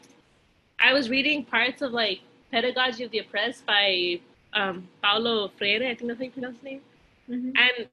[0.79, 2.19] I was reading parts of like
[2.51, 4.19] Pedagogy of the Oppressed by
[4.53, 6.81] um, Paulo Freire, I think that's how you pronounce his name.
[7.29, 7.87] And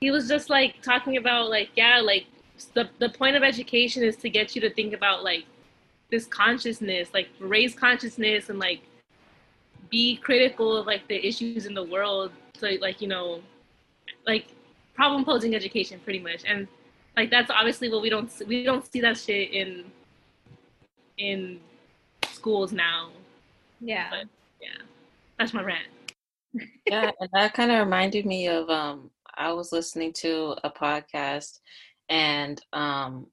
[0.00, 2.26] he was just like talking about like yeah, like
[2.74, 5.44] the the point of education is to get you to think about like
[6.10, 8.80] this consciousness, like raise consciousness and like
[9.90, 12.32] be critical of like the issues in the world.
[12.58, 13.40] So like you know,
[14.26, 14.46] like
[14.94, 16.66] problem posing education pretty much and
[17.16, 19.84] like that's obviously what we don't we don't see that shit in
[21.18, 21.60] in
[22.26, 23.10] schools now
[23.80, 24.08] Yeah.
[24.10, 24.28] But-
[24.60, 24.82] yeah
[25.38, 25.86] that's my rant
[26.86, 31.60] yeah, and that kind of reminded me of um I was listening to a podcast
[32.08, 33.26] and um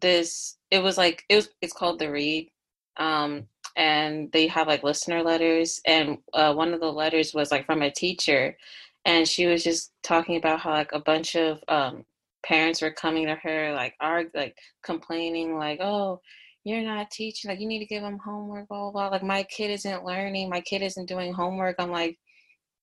[0.00, 2.50] this it was like it was it's called The Read.
[2.96, 7.66] Um and they have like listener letters and uh, one of the letters was like
[7.66, 8.56] from a teacher
[9.04, 12.04] and she was just talking about how like a bunch of um
[12.42, 16.20] parents were coming to her like are like complaining like oh
[16.64, 19.42] you're not teaching like you need to give them homework blah blah blah like my
[19.44, 22.18] kid isn't learning my kid isn't doing homework i'm like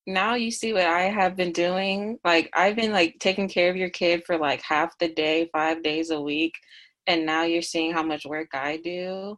[0.08, 2.18] now you see what I have been doing.
[2.24, 5.84] Like I've been like taking care of your kid for like half the day, five
[5.84, 6.56] days a week,
[7.06, 9.38] and now you're seeing how much work I do.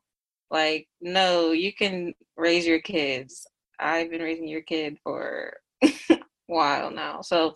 [0.52, 3.48] Like, no, you can raise your kids.
[3.80, 5.92] I've been raising your kid for a
[6.48, 7.22] while now.
[7.22, 7.56] So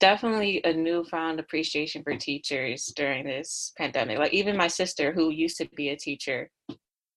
[0.00, 4.18] definitely a newfound appreciation for teachers during this pandemic.
[4.18, 6.50] Like even my sister who used to be a teacher,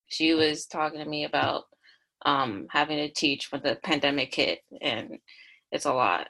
[0.05, 1.63] she was talking to me about
[2.25, 5.19] um, having to teach when the pandemic hit, and
[5.71, 6.27] it's a lot.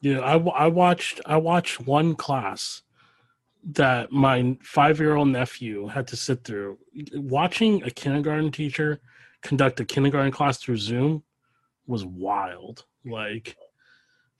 [0.00, 2.82] Yeah, I, I watched I watched one class
[3.72, 6.78] that my five year old nephew had to sit through.
[7.14, 9.00] Watching a kindergarten teacher
[9.42, 11.22] conduct a kindergarten class through Zoom
[11.86, 12.84] was wild.
[13.04, 13.56] Like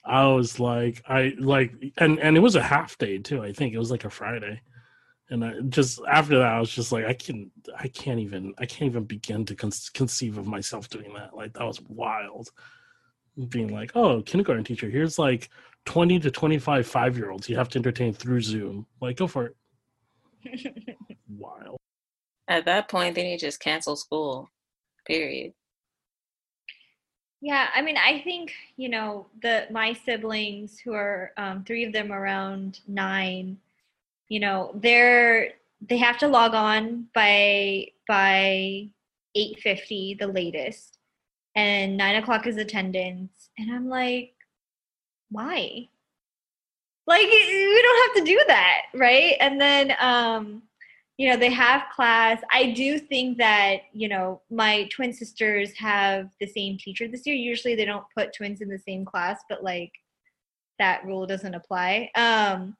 [0.03, 3.43] I was like I like and and it was a half day too.
[3.43, 4.61] I think it was like a Friday.
[5.31, 8.65] And I just after that I was just like I can I can't even I
[8.65, 11.35] can't even begin to con- conceive of myself doing that.
[11.35, 12.49] Like that was wild.
[13.47, 15.49] Being like, "Oh, kindergarten teacher, here's like
[15.85, 19.55] 20 to 25 5-year-olds you have to entertain through Zoom." Like go for it.
[21.29, 21.77] wild.
[22.49, 24.49] At that point, then you just cancel school.
[25.07, 25.53] Period.
[27.39, 31.93] Yeah, I mean, I think you know the my siblings who are um, three of
[31.93, 33.57] them around nine.
[34.31, 35.49] You know, they're
[35.89, 38.87] they have to log on by by
[39.35, 40.99] eight fifty the latest,
[41.53, 44.31] and nine o'clock is attendance, and I'm like,
[45.31, 45.89] why?
[47.07, 49.35] Like we don't have to do that, right?
[49.41, 50.61] And then um,
[51.17, 56.29] you know they have class i do think that you know my twin sisters have
[56.39, 59.63] the same teacher this year usually they don't put twins in the same class but
[59.63, 59.91] like
[60.79, 62.75] that rule doesn't apply um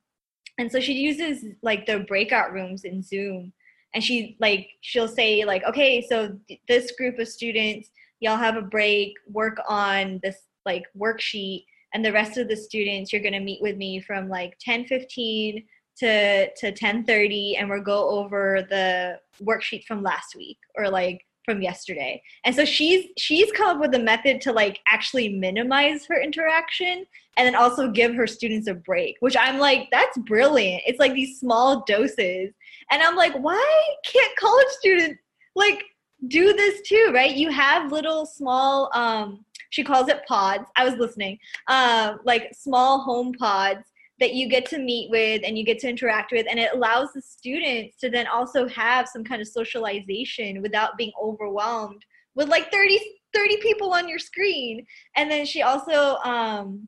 [0.62, 3.52] and so she uses like the breakout rooms in zoom.
[3.96, 8.56] And she like she'll say like okay so th- this group of students y'all have
[8.56, 11.66] a break work on this like worksheet.
[11.96, 14.86] And the rest of the students you're going to meet with me from like 10
[14.86, 15.66] 15
[15.98, 20.60] to to 10:30 and we'll go over the worksheet from last week.
[20.76, 22.22] Or like from yesterday.
[22.46, 27.06] And so she's she's come up with a method to like actually minimize her interaction
[27.38, 30.84] and then also give her students a break, which I'm like that's brilliant.
[30.86, 32.54] It's like these small doses.
[32.92, 35.20] And I'm like, why can't college students
[35.56, 35.84] like
[36.28, 37.36] do this too, right?
[37.36, 40.70] You have little small um she calls it pods.
[40.76, 41.40] I was listening.
[41.68, 43.91] Uh, like small home pods
[44.22, 47.10] that you get to meet with and you get to interact with and it allows
[47.14, 52.06] the students to then also have some kind of socialization without being overwhelmed
[52.36, 53.00] with like 30
[53.34, 54.86] 30 people on your screen
[55.18, 56.88] and then she also um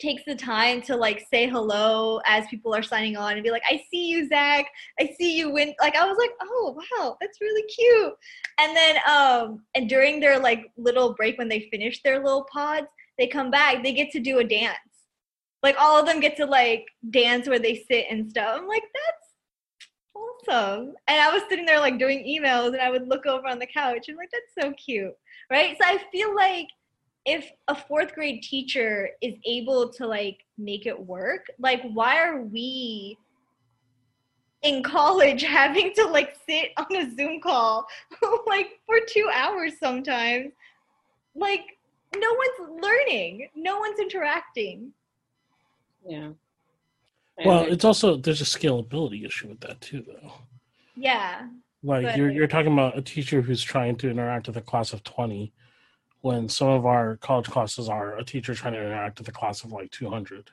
[0.00, 3.62] takes the time to like say hello as people are signing on and be like,
[3.68, 4.64] I see you, Zach.
[4.98, 5.74] I see you win.
[5.78, 8.14] like I was like, oh wow, that's really cute.
[8.58, 12.86] And then um and during their like little break when they finish their little pods,
[13.18, 14.78] they come back, they get to do a dance
[15.62, 18.58] like all of them get to like dance where they sit and stuff.
[18.58, 19.30] I'm like, that's
[20.14, 20.94] awesome.
[21.06, 23.66] And I was sitting there like doing emails and I would look over on the
[23.66, 25.16] couch and like, that's so cute.
[25.50, 25.76] Right.
[25.80, 26.68] So I feel like
[27.26, 32.42] if a fourth grade teacher is able to like make it work, like why are
[32.42, 33.18] we
[34.62, 37.86] in college having to like sit on a Zoom call
[38.46, 40.52] like for two hours sometimes?
[41.34, 41.64] Like
[42.16, 44.92] no one's learning, no one's interacting.
[46.06, 46.30] Yeah.
[47.44, 50.32] Well, it's also there's a scalability issue with that too, though.
[50.94, 51.48] Yeah.
[51.82, 54.92] Like but- you're you're talking about a teacher who's trying to interact with a class
[54.92, 55.52] of twenty,
[56.20, 59.64] when some of our college classes are a teacher trying to interact with a class
[59.64, 60.50] of like two hundred.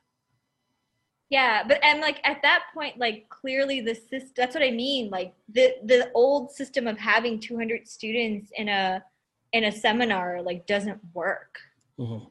[1.29, 4.31] Yeah, but and like at that point, like clearly the system.
[4.37, 5.09] That's what I mean.
[5.09, 9.03] Like the the old system of having 200 students in a
[9.51, 11.59] in a seminar like doesn't work.
[11.99, 12.25] Mm-hmm.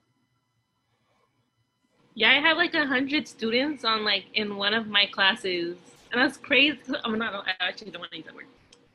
[2.16, 5.76] Yeah, I had like a hundred students on like in one of my classes,
[6.10, 6.78] and that's crazy.
[7.04, 7.34] I'm not.
[7.46, 8.46] I actually don't want to use that word.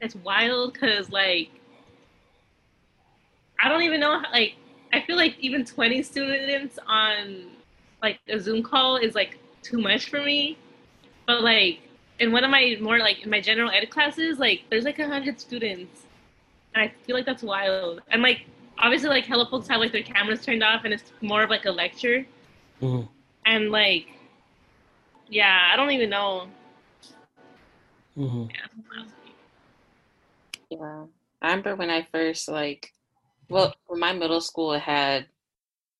[0.02, 1.52] That's wild because like
[3.64, 4.20] I don't even know.
[4.20, 4.56] How, like
[4.92, 7.52] I feel like even 20 students on
[8.02, 10.58] like a Zoom call is like too much for me.
[11.28, 11.78] But like
[12.20, 15.08] in one of my more like in my general ed classes, like there's like a
[15.08, 16.08] hundred students,
[16.74, 18.02] and I feel like that's wild.
[18.10, 18.48] And like
[18.80, 21.66] obviously like hello folks have like their cameras turned off, and it's more of like
[21.66, 22.26] a lecture.
[22.82, 23.08] Mm-hmm.
[23.46, 24.08] And like,
[25.30, 26.48] yeah, I don't even know.
[28.18, 28.46] Mm-hmm.
[28.50, 29.04] Yeah.
[30.70, 31.04] Yeah.
[31.42, 32.92] I remember when I first like
[33.50, 35.28] well, for my middle school it had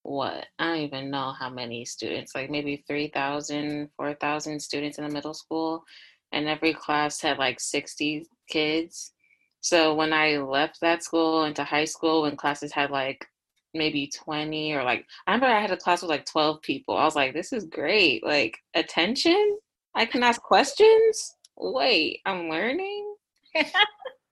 [0.04, 0.48] what?
[0.58, 5.34] I don't even know how many students, like maybe 3,000, 4,000 students in the middle
[5.34, 5.84] school
[6.32, 9.12] and every class had like 60 kids.
[9.60, 13.28] So when I left that school into high school when classes had like
[13.74, 16.98] maybe 20 or like I remember I had a class with like 12 people.
[16.98, 18.26] I was like, this is great.
[18.26, 19.58] Like attention?
[19.96, 21.36] I can ask questions?
[21.58, 23.16] Wait, I'm learning?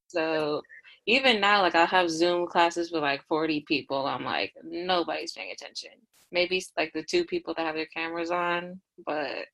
[0.08, 0.62] so
[1.06, 4.06] even now, like I'll have Zoom classes with like 40 people.
[4.06, 5.92] I'm like, nobody's paying attention.
[6.32, 9.46] Maybe like the two people that have their cameras on, but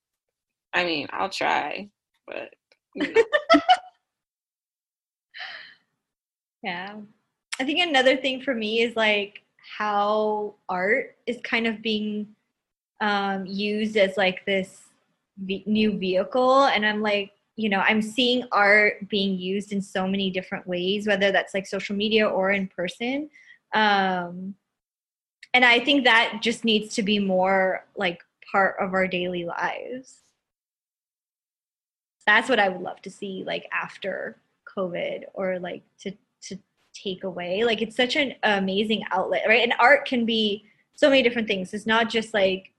[0.73, 1.89] I mean, I'll try,
[2.27, 2.53] but
[2.95, 3.23] you know.
[6.65, 6.95] Yeah.
[7.59, 9.43] I think another thing for me is like
[9.77, 12.27] how art is kind of being
[13.01, 14.81] um, used as like this
[15.37, 16.65] v- new vehicle.
[16.65, 21.07] And I'm like, you know i'm seeing art being used in so many different ways
[21.07, 23.29] whether that's like social media or in person
[23.73, 24.55] um
[25.53, 30.21] and i think that just needs to be more like part of our daily lives
[32.27, 34.37] that's what i would love to see like after
[34.77, 36.11] covid or like to
[36.95, 37.63] take away.
[37.63, 39.63] Like it's such an amazing outlet right?
[39.63, 40.65] And art can be
[40.95, 41.73] so many different things.
[41.73, 42.71] It's not just like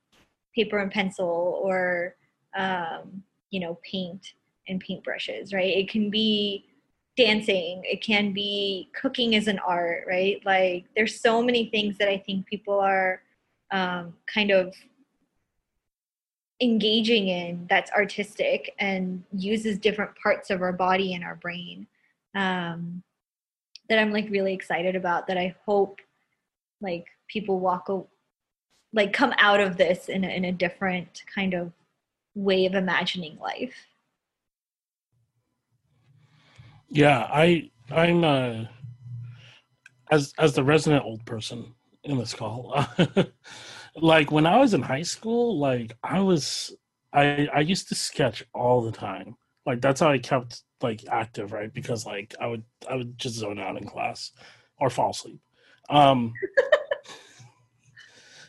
[0.54, 2.16] paper and pencil or
[2.56, 4.34] um, you know paint
[4.68, 5.76] and paintbrushes right?
[5.76, 6.66] It can be
[7.16, 7.82] dancing.
[7.84, 10.40] It can be cooking as an art right?
[10.44, 13.22] Like there's so many things that i think people are
[13.72, 14.74] um, kind of
[16.62, 21.86] engaging in that's artistic and uses different parts of our body and our brain.
[22.34, 23.02] Um,
[23.88, 26.00] that i'm like really excited about that i hope
[26.80, 27.88] like people walk
[28.92, 31.72] like come out of this in a, in a different kind of
[32.34, 33.74] way of imagining life.
[36.88, 38.64] Yeah i i'm uh
[40.10, 41.74] as as the resident old person
[42.04, 42.86] in this call
[43.96, 46.72] like when i was in high school like i was
[47.12, 49.36] i i used to sketch all the time.
[49.64, 51.72] Like that's how i kept like active right?
[51.72, 54.32] Because like i would i would just zone out in class
[54.78, 55.40] or fall asleep.
[55.90, 56.32] Um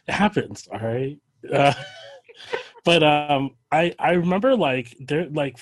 [0.07, 1.17] it happens all right?
[1.51, 1.73] Uh,
[2.85, 5.57] but um i i remember like there like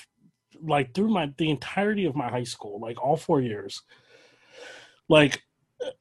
[0.62, 3.82] like through my the entirety of my high school like all four years
[5.08, 5.42] like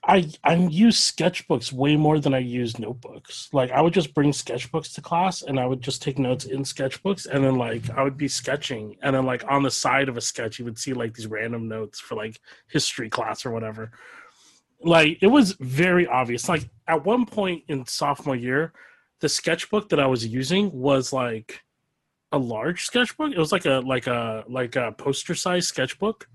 [0.03, 3.49] I I use sketchbooks way more than I use notebooks.
[3.51, 6.61] Like I would just bring sketchbooks to class and I would just take notes in
[6.61, 10.17] sketchbooks and then like I would be sketching and then like on the side of
[10.17, 13.91] a sketch you would see like these random notes for like history class or whatever.
[14.81, 16.47] Like it was very obvious.
[16.47, 18.73] Like at one point in sophomore year,
[19.19, 21.61] the sketchbook that I was using was like
[22.31, 23.33] a large sketchbook.
[23.33, 26.29] It was like a like a like a poster size sketchbook.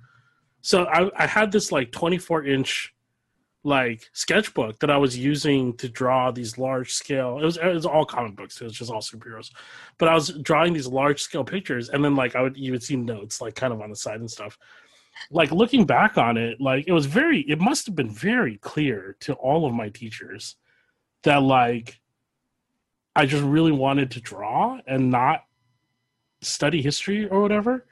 [0.61, 2.95] So I I had this like 24 inch
[3.63, 7.39] like sketchbook that I was using to draw these large scale.
[7.39, 8.61] It was it was all comic books.
[8.61, 9.51] It was just all superheroes,
[9.99, 12.83] but I was drawing these large scale pictures, and then like I would you would
[12.83, 14.59] see notes like kind of on the side and stuff.
[15.31, 17.41] Like looking back on it, like it was very.
[17.43, 20.57] It must have been very clear to all of my teachers
[21.25, 22.01] that like
[23.15, 25.45] I just really wanted to draw and not
[26.41, 27.87] study history or whatever.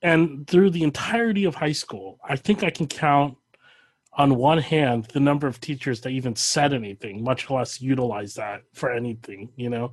[0.00, 3.36] And through the entirety of high school, I think I can count
[4.16, 8.62] on one hand the number of teachers that even said anything much less utilize that
[8.72, 9.92] for anything you know?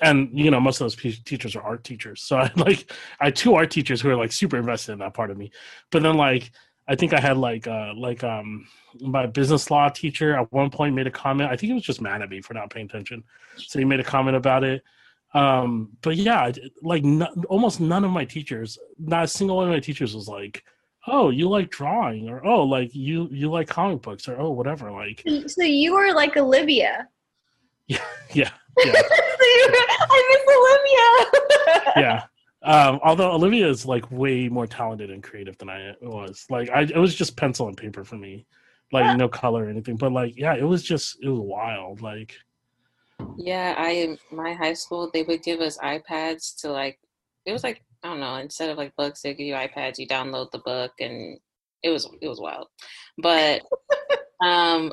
[0.00, 2.22] And you know most of those teachers are art teachers.
[2.22, 5.14] So i like i had two art teachers who are like super invested in that
[5.14, 5.52] part of me.
[5.90, 6.50] But then like
[6.88, 8.66] i think i had like uh like um
[9.00, 11.50] my business law teacher at one point made a comment.
[11.50, 13.22] I think he was just mad at me for not paying attention.
[13.56, 14.82] So he made a comment about it.
[15.32, 16.50] Um but yeah
[16.82, 17.04] like
[17.48, 20.64] almost none of my teachers not a single one of my teachers was like
[21.06, 24.90] oh you like drawing or oh like you you like comic books or oh whatever
[24.90, 27.08] like so you were like olivia.
[27.88, 27.98] Yeah
[28.32, 28.50] yeah,
[28.84, 28.92] yeah.
[28.92, 31.92] so were, i miss olivia.
[31.96, 32.22] Yeah
[32.62, 36.46] um although olivia is like way more talented and creative than i was.
[36.50, 38.46] Like i it was just pencil and paper for me.
[38.92, 42.34] Like no color or anything but like yeah it was just it was wild like
[43.36, 46.98] yeah i my high school they would give us ipads to like
[47.46, 50.06] it was like I don't know, instead of like books, they give you iPads, you
[50.06, 51.38] download the book and
[51.82, 52.68] it was it was wild.
[53.18, 53.62] But
[54.44, 54.92] um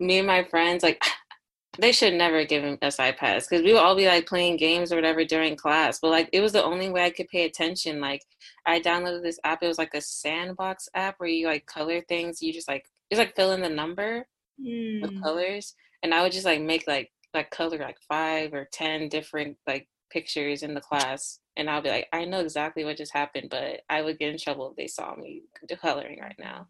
[0.00, 1.02] me and my friends like
[1.78, 4.96] they should never give us iPads because we would all be like playing games or
[4.96, 5.98] whatever during class.
[6.00, 8.00] But like it was the only way I could pay attention.
[8.00, 8.22] Like
[8.64, 9.62] I downloaded this app.
[9.62, 12.40] It was like a sandbox app where you like color things.
[12.40, 14.26] You just like just like fill in the number
[14.60, 15.04] mm.
[15.04, 19.10] of colors, and I would just like make like like color like five or ten
[19.10, 23.12] different like pictures in the class and I'll be like, I know exactly what just
[23.12, 25.42] happened, but I would get in trouble if they saw me
[25.80, 26.66] coloring right now.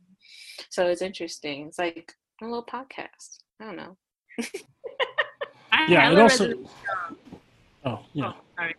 [0.70, 1.66] So it's interesting.
[1.66, 3.39] It's like a little podcast.
[3.61, 3.97] I don't know.
[5.72, 6.53] I yeah, it also.
[7.84, 8.32] Oh yeah.
[8.34, 8.74] Oh, sorry.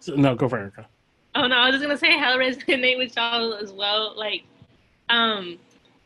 [0.00, 0.86] So, no, go for Erica.
[1.34, 4.14] Oh no, I was just gonna say how resonate with y'all as well.
[4.16, 4.44] Like,
[5.08, 5.58] um,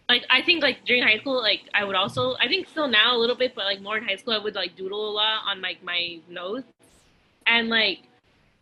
[0.09, 3.17] like I think like during high school, like I would also I think still now
[3.17, 5.43] a little bit, but like more in high school, I would like doodle a lot
[5.47, 6.73] on like my notes,
[7.47, 8.01] and like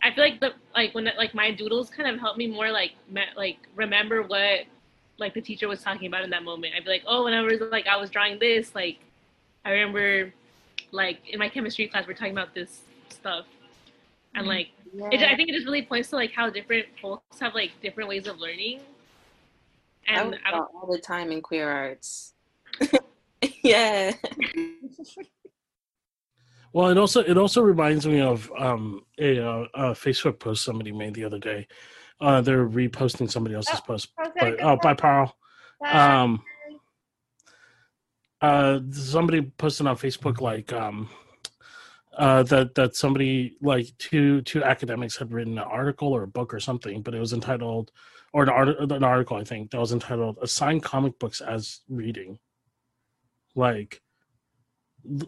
[0.03, 2.92] I feel like the like when like my doodles kind of help me more like
[3.11, 4.61] me, like remember what
[5.18, 6.74] like the teacher was talking about in that moment.
[6.76, 8.99] I'd be like, oh, whenever like I was drawing this, like
[9.64, 10.32] I remember
[10.92, 13.47] like in my chemistry class we're talking about this stuff,
[14.34, 14.51] and mm-hmm.
[14.51, 15.09] like yeah.
[15.12, 18.09] it, I think it just really points to like how different folks have like different
[18.09, 18.80] ways of learning.
[20.09, 22.34] And I, I all the time in queer arts.
[23.62, 24.12] yeah.
[26.77, 30.93] Well, it also it also reminds me of um, a, uh, a, Facebook post somebody
[30.93, 31.66] made the other day,
[32.20, 34.09] Uh, they're reposting somebody else's Oh, post.
[34.39, 34.93] But, oh, bye.
[34.93, 35.31] Bye.
[35.91, 36.45] Um,
[38.43, 41.09] uh, somebody posted on Facebook like um,
[42.18, 46.53] uh, that that somebody like two two academics had written an article or a book
[46.53, 47.91] or something, but it was entitled
[48.35, 52.39] or an art an article I think that was entitled "Assign Comic Books as Reading."
[53.55, 54.03] Like,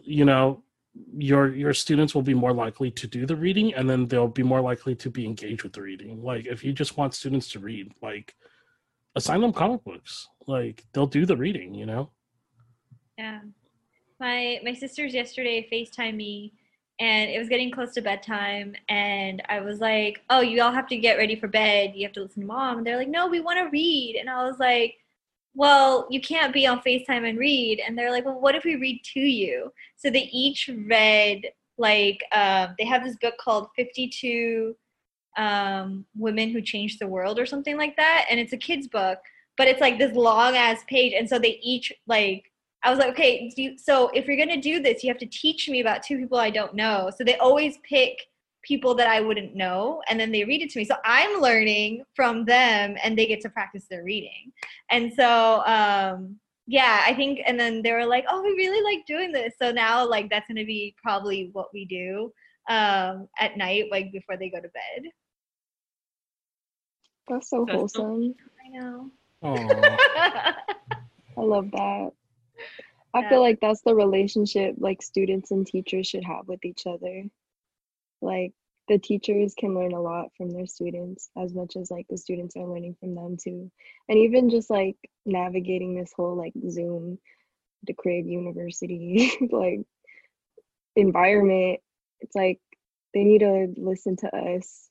[0.03, 0.63] you know,
[1.17, 4.43] your your students will be more likely to do the reading, and then they'll be
[4.43, 6.23] more likely to be engaged with the reading.
[6.23, 8.35] Like, if you just want students to read, like,
[9.15, 10.27] assign them comic books.
[10.47, 11.73] Like, they'll do the reading.
[11.73, 12.11] You know.
[13.17, 13.41] Yeah.
[14.19, 16.53] My my sisters yesterday FaceTime me
[16.99, 20.87] and it was getting close to bedtime and I was like, "Oh, you all have
[20.87, 21.93] to get ready for bed.
[21.95, 24.29] You have to listen to mom." And they're like, "No, we want to read." And
[24.29, 24.97] I was like,
[25.55, 28.75] "Well, you can't be on FaceTime and read." And they're like, "Well, what if we
[28.75, 31.41] read to you?" So they each read
[31.77, 34.75] like um, they have this book called 52
[35.37, 39.19] um, women who changed the world or something like that and it's a kids book
[39.57, 43.09] but it's like this long ass page and so they each like I was like,
[43.09, 46.17] okay, you, so if you're gonna do this, you have to teach me about two
[46.17, 47.11] people I don't know.
[47.15, 48.17] So they always pick
[48.63, 50.85] people that I wouldn't know, and then they read it to me.
[50.85, 54.51] So I'm learning from them, and they get to practice their reading.
[54.91, 56.37] And so, um,
[56.67, 57.39] yeah, I think.
[57.45, 59.53] And then they were like, oh, we really like doing this.
[59.61, 62.31] So now, like, that's gonna be probably what we do
[62.69, 65.09] um, at night, like before they go to bed.
[67.27, 68.35] That's so wholesome.
[68.65, 69.11] I know.
[69.43, 72.11] I love that.
[73.13, 73.29] I Yeah.
[73.29, 77.23] feel like that's the relationship like students and teachers should have with each other.
[78.21, 78.53] Like
[78.87, 82.55] the teachers can learn a lot from their students as much as like the students
[82.55, 83.71] are learning from them too.
[84.07, 87.19] And even just like navigating this whole like Zoom
[87.83, 89.81] the crib university like
[90.95, 91.79] environment,
[92.19, 92.59] it's like
[93.13, 94.89] they need to listen to us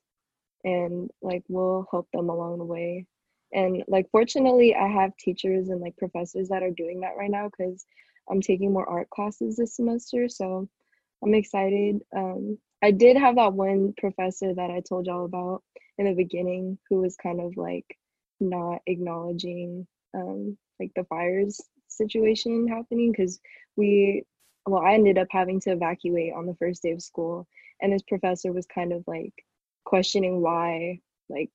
[0.65, 3.07] and like we'll help them along the way
[3.53, 7.49] and like fortunately i have teachers and like professors that are doing that right now
[7.49, 7.85] because
[8.31, 10.69] i'm taking more art classes this semester so
[11.23, 15.63] i'm excited um, i did have that one professor that i told y'all about
[15.99, 17.87] in the beginning who was kind of like
[18.41, 23.41] not acknowledging um, like the fires situation happening because
[23.77, 24.23] we
[24.67, 27.47] well i ended up having to evacuate on the first day of school
[27.81, 29.33] and this professor was kind of like
[29.85, 31.51] questioning why like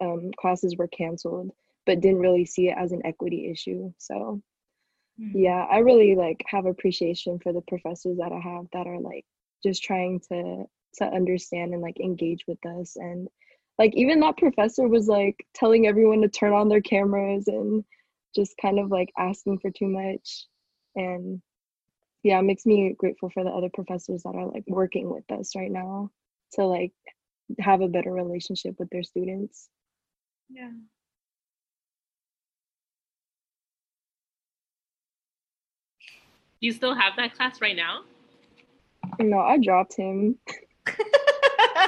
[0.00, 1.50] um, classes were canceled
[1.84, 4.40] but didn't really see it as an equity issue so
[5.18, 9.24] yeah i really like have appreciation for the professors that i have that are like
[9.62, 13.28] just trying to to understand and like engage with us and
[13.78, 17.84] like even that professor was like telling everyone to turn on their cameras and
[18.34, 20.46] just kind of like asking for too much
[20.94, 21.42] and
[22.22, 25.54] yeah it makes me grateful for the other professors that are like working with us
[25.54, 26.10] right now
[26.52, 26.92] to like
[27.60, 29.68] have a better relationship with their students
[30.50, 30.70] Yeah.
[36.60, 38.04] Do you still have that class right now?
[39.20, 40.38] No i dropped him.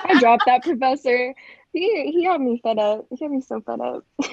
[0.05, 1.35] I dropped that professor.
[1.73, 3.07] He he had me fed up.
[3.11, 4.05] He had me so fed up.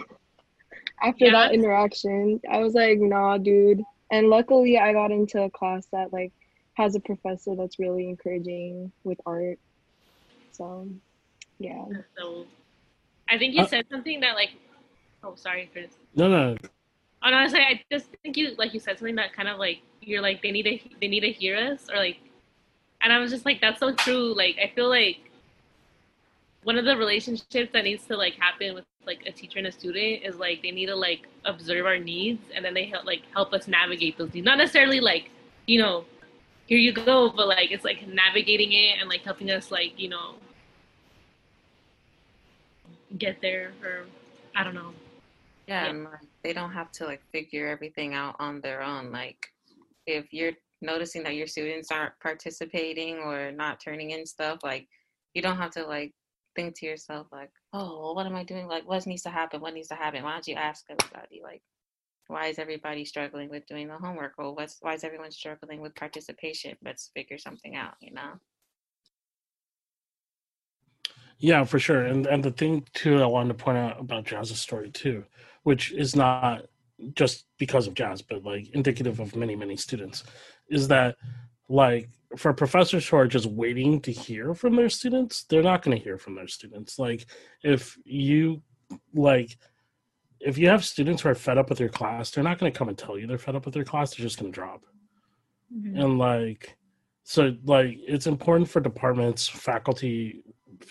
[1.01, 3.81] After Yeah, that interaction i was like nah dude.
[4.11, 6.31] And luckily i got into a class that like
[6.75, 9.57] has a professor that's really encouraging with art.
[10.51, 10.89] So
[11.59, 11.85] yeah.
[12.17, 12.45] So
[13.29, 14.51] I think you Uh, said something that like
[15.23, 15.91] oh sorry Chris.
[16.15, 16.55] No, no.
[17.23, 19.49] Oh no, I was like I just think you like you said something that kind
[19.49, 22.17] of like you're like they need to they need to hear us or like
[23.05, 24.33] and I was just like that's so true.
[24.35, 25.17] Like I feel like
[26.63, 29.71] one of the relationships that needs to like happen with like a teacher and a
[29.71, 33.21] student is like they need to like observe our needs and then they help like
[33.31, 34.43] help us navigate those needs.
[34.43, 35.29] Not necessarily like,
[35.67, 36.05] you know,
[36.65, 40.09] here you go, but like it's like navigating it and like helping us like, you
[40.09, 40.33] know,
[43.19, 44.05] get there or
[44.55, 44.93] I don't know.
[45.67, 45.89] Yeah, Yeah.
[45.91, 49.11] and like, they don't have to like figure everything out on their own.
[49.11, 49.51] Like,
[50.07, 50.53] if you're
[50.85, 54.87] noticing that your students aren't participating or not turning in stuff, like,
[55.33, 56.13] you don't have to like
[56.55, 58.67] think to yourself like, oh, well, what am I doing?
[58.67, 59.61] Like, what needs to happen?
[59.61, 60.23] What needs to happen?
[60.23, 61.41] Why don't you ask everybody?
[61.43, 61.61] Like,
[62.27, 64.33] why is everybody struggling with doing the homework?
[64.37, 66.75] Or what's why is everyone struggling with participation?
[66.83, 67.95] Let's figure something out.
[67.99, 68.39] You know?
[71.37, 72.05] Yeah, for sure.
[72.05, 75.25] And and the thing too I wanted to point out about Jazz's story too,
[75.63, 76.65] which is not
[77.13, 80.23] just because of Jazz, but like indicative of many, many students,
[80.69, 81.15] is that
[81.69, 85.95] like for professors who are just waiting to hear from their students, they're not gonna
[85.95, 86.99] hear from their students.
[86.99, 87.25] Like
[87.63, 88.61] if you
[89.13, 89.57] like
[90.39, 92.89] if you have students who are fed up with your class, they're not gonna come
[92.89, 94.85] and tell you they're fed up with their class, they're just gonna drop.
[95.73, 95.99] Mm-hmm.
[95.99, 96.77] And like
[97.23, 100.43] so like it's important for departments faculty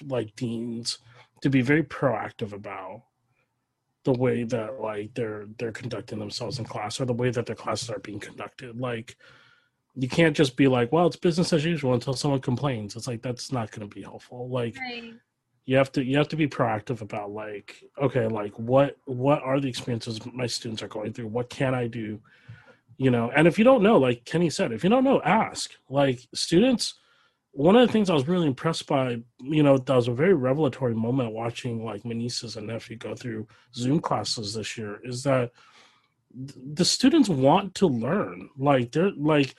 [0.06, 0.98] like deans
[1.42, 3.02] to be very proactive about
[4.04, 7.56] the way that like they're they're conducting themselves in class or the way that their
[7.56, 8.78] classes are being conducted.
[8.78, 9.16] Like
[9.96, 12.96] you can't just be like well it's business as usual until someone complains.
[12.96, 14.48] It's like that's not going to be helpful.
[14.48, 15.14] Like Right.
[15.66, 19.60] you have to you have to be proactive about like okay like what what are
[19.60, 21.28] the experiences my students are going through?
[21.28, 22.20] What can i do?
[22.96, 25.70] You know and if you don't know like kenny said if you don't know ask.
[25.88, 26.94] Like students
[27.56, 30.34] one of the things i was really impressed by you know that was a very
[30.34, 35.22] revelatory moment watching like my nieces and nephew go through zoom classes this year is
[35.22, 35.52] that
[36.34, 38.48] th- the students want to learn.
[38.58, 39.54] Like they're like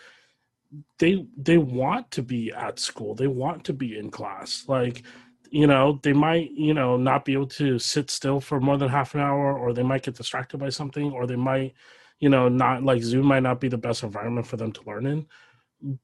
[0.99, 3.15] they they want to be at school.
[3.15, 4.65] They want to be in class.
[4.67, 5.03] Like
[5.49, 8.89] you know they might you know not be able to sit still for more than
[8.89, 11.73] half an hour or they might get distracted by something or they might
[12.19, 15.05] you know not like zoom might not be the best environment for them to learn
[15.05, 15.25] in.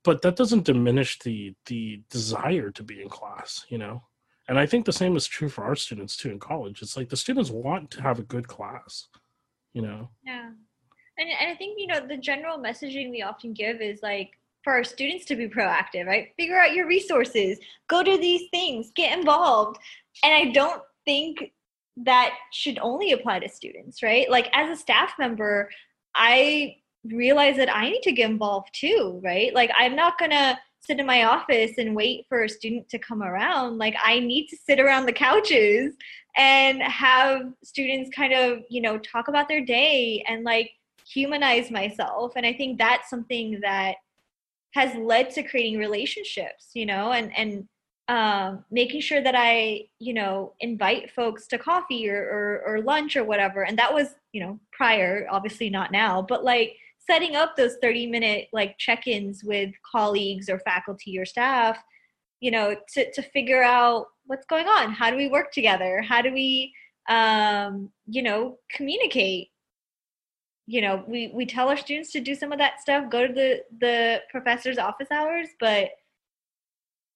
[0.04, 4.04] But that doesn't diminish the the desire to be in class you know?
[4.48, 6.82] And i think the same is true for our students too in college.
[6.82, 9.08] It's like the students want to have a good class
[9.74, 10.10] you know?
[10.24, 10.50] Yeah.
[11.18, 14.32] And, and I think, you know, the general messaging we often give is like
[14.64, 16.30] for our students to be proactive, right?
[16.38, 19.78] Figure out your resources, go to these things, get involved.
[20.24, 21.52] And I don't think
[21.98, 24.30] that should only apply to students, right?
[24.30, 25.70] Like as a staff member,
[26.16, 29.54] I realize that I need to get involved too, right?
[29.54, 33.00] Like I'm not going to sit in my office and wait for a student to
[33.00, 33.78] come around.
[33.78, 35.96] Like I need to sit around the couches
[36.38, 40.72] and have students kind of, you know, talk about their day and like
[41.06, 42.34] humanize myself.
[42.36, 43.96] And I think that's something that
[44.74, 47.68] has led to creating relationships, you know, and and
[48.08, 53.16] um, making sure that I, you know, invite folks to coffee or, or or lunch
[53.16, 53.64] or whatever.
[53.64, 58.08] And that was, you know, prior, obviously not now, but like setting up those 30
[58.08, 61.78] minute like check-ins with colleagues or faculty or staff
[62.42, 64.92] you know to, to figure out what's going on.
[64.92, 66.02] How do we work together?
[66.02, 66.74] How do we
[67.10, 69.50] um, you know communicate
[70.68, 73.34] you know we we tell our students to do some of that stuff go to
[73.34, 75.90] the the professor's office hours but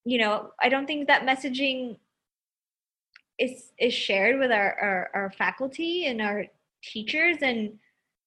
[0.03, 1.97] you know i don't think that messaging
[3.37, 6.45] is is shared with our our, our faculty and our
[6.83, 7.37] teachers.
[7.41, 7.73] And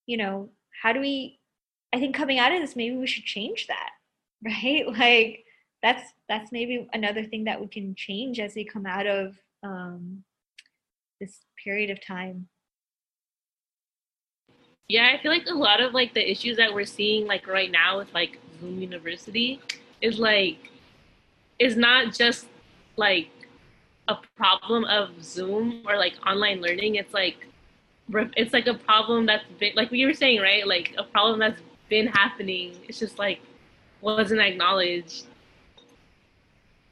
[0.07, 0.51] you know
[0.83, 1.39] how do we
[1.93, 3.91] i think coming out of this maybe we should change that
[4.45, 4.87] right?
[4.87, 5.45] Like
[5.83, 10.23] that's that's maybe another thing that we can change as we come out of um,
[11.21, 12.49] this period of time
[14.89, 17.70] Yeah, I feel like a lot of like the issues that we're seeing like right
[17.70, 19.61] now with like Zoom University
[20.01, 20.70] is like
[21.59, 22.47] is not just
[22.97, 23.28] like
[24.09, 26.95] a problem of Zoom or like online learning.
[26.95, 27.47] It's like
[28.34, 30.66] it's like a problem that's been like we were saying, right?
[30.66, 31.61] Like a problem that's
[31.91, 32.74] been happening.
[32.89, 33.41] It's just like
[34.01, 35.26] wasn't acknowledged.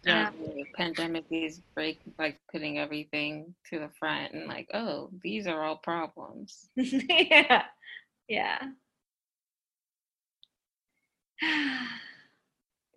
[0.05, 0.31] Yeah.
[0.39, 5.65] The pandemic is break like putting everything to the front and like, oh, these are
[5.65, 6.69] all problems.
[6.77, 7.63] yeah
[8.29, 8.59] yeah.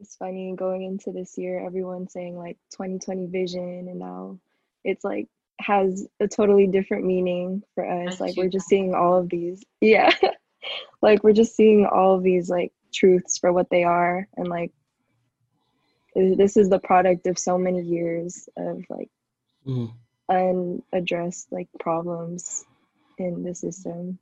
[0.02, 4.40] It's funny going into this year everyone saying like 2020 vision and now
[4.86, 5.28] it's like
[5.60, 8.18] has a totally different meaning for us.
[8.22, 10.14] Like we're just seeing all of these yeah.
[11.02, 14.72] Like we're just seeing all of these like truths for what they are and like
[16.16, 19.10] this is the product of so many years of like
[19.68, 19.94] Mhm.
[20.30, 22.64] unaddressed like problems
[23.18, 24.18] in the system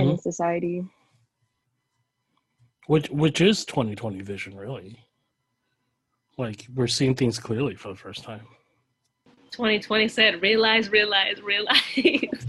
[0.00, 0.84] and in society
[2.86, 4.98] which which is 2020 vision really
[6.38, 8.46] like we're seeing things clearly for the first time
[9.52, 11.78] 2020 said realize, realize, realize.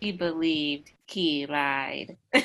[0.00, 2.16] He believed he lied.
[2.34, 2.40] uh,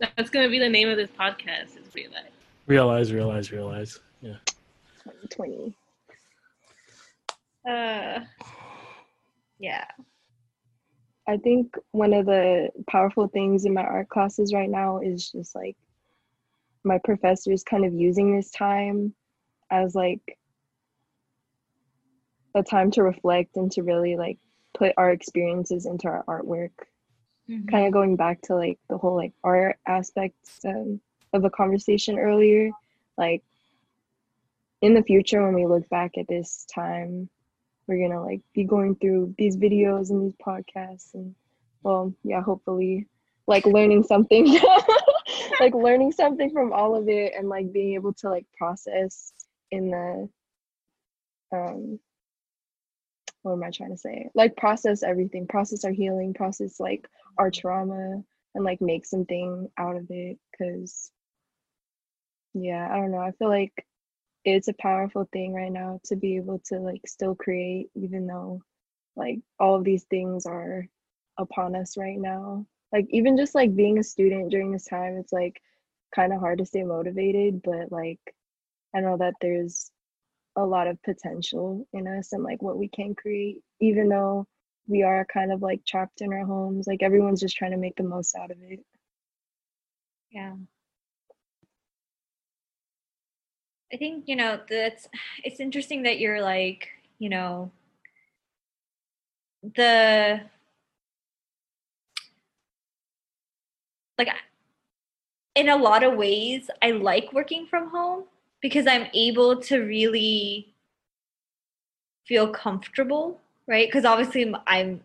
[0.00, 1.78] That's gonna be the name of this podcast.
[1.78, 2.39] Is realize.
[2.70, 3.98] Realize realize realize.
[4.22, 4.36] Yeah.
[5.04, 5.74] 2020
[7.68, 8.20] uh,
[9.58, 9.84] yeah.
[11.28, 15.54] I think one of the powerful things in my art classes right now is just
[15.54, 15.76] like
[16.82, 19.14] my professors kind of using this time
[19.70, 20.38] as like
[22.54, 24.38] a time to reflect and to really like
[24.74, 26.70] put our experiences into our artwork.
[27.68, 31.00] Kind of going back to like the whole like art aspect um,
[31.32, 32.70] of a conversation earlier.
[33.16, 33.42] Like
[34.82, 37.28] in the future, when we look back at this time,
[37.90, 41.34] we're gonna like be going through these videos and these podcasts and
[41.82, 43.08] well yeah hopefully
[43.48, 44.60] like learning something
[45.60, 49.32] like learning something from all of it and like being able to like process
[49.72, 50.28] in the
[51.52, 51.98] um
[53.42, 57.08] what am i trying to say like process everything process our healing process like
[57.38, 58.22] our trauma
[58.54, 61.10] and like make something out of it because
[62.54, 63.86] yeah i don't know i feel like
[64.44, 68.60] it's a powerful thing right now to be able to like still create even though
[69.16, 70.86] like all of these things are
[71.38, 75.32] upon us right now like even just like being a student during this time it's
[75.32, 75.60] like
[76.14, 78.20] kind of hard to stay motivated but like
[78.94, 79.90] i know that there's
[80.56, 84.46] a lot of potential in us and like what we can create even though
[84.88, 87.96] we are kind of like trapped in our homes like everyone's just trying to make
[87.96, 88.80] the most out of it
[90.30, 90.54] Yeah.
[93.92, 95.08] I think, you know, that's
[95.44, 96.88] it's interesting that you're like,
[97.18, 97.70] you know,
[99.62, 100.40] the
[104.18, 104.28] like
[105.54, 108.24] in a lot of ways I like working from home
[108.60, 110.74] because I'm able to really
[112.26, 113.88] feel comfortable, right?
[113.88, 115.00] Because obviously I'm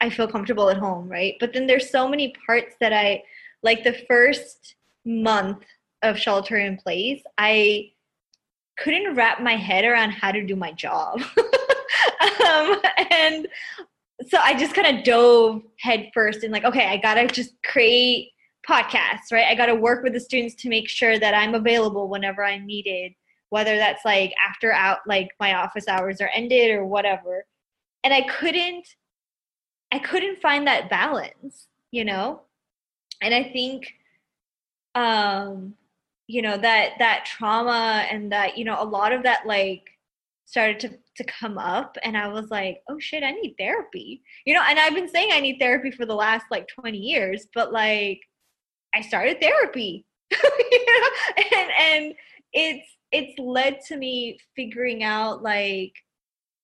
[0.00, 1.36] I feel comfortable at home, right?
[1.40, 3.22] But then there's so many parts that I
[3.62, 4.74] like the first
[5.06, 5.64] month
[6.02, 7.92] of shelter in place, I
[8.76, 11.20] couldn't wrap my head around how to do my job.
[12.46, 13.48] um, and
[14.28, 18.30] so I just kind of dove head first and like, okay, I gotta just create
[18.68, 19.46] podcasts, right?
[19.46, 23.12] I gotta work with the students to make sure that I'm available whenever I'm needed,
[23.50, 27.44] whether that's like after out like my office hours are ended or whatever.
[28.04, 28.86] And I couldn't
[29.92, 32.42] I couldn't find that balance, you know?
[33.22, 33.94] And I think
[34.94, 35.74] um
[36.26, 39.82] you know that that trauma and that you know a lot of that like
[40.44, 44.22] started to to come up and i was like oh shit i need therapy.
[44.44, 47.46] You know and i've been saying i need therapy for the last like 20 years
[47.54, 48.20] but like
[48.94, 50.04] i started therapy.
[50.70, 51.08] You know?
[51.52, 52.14] And and
[52.52, 55.92] it's it's led to me figuring out like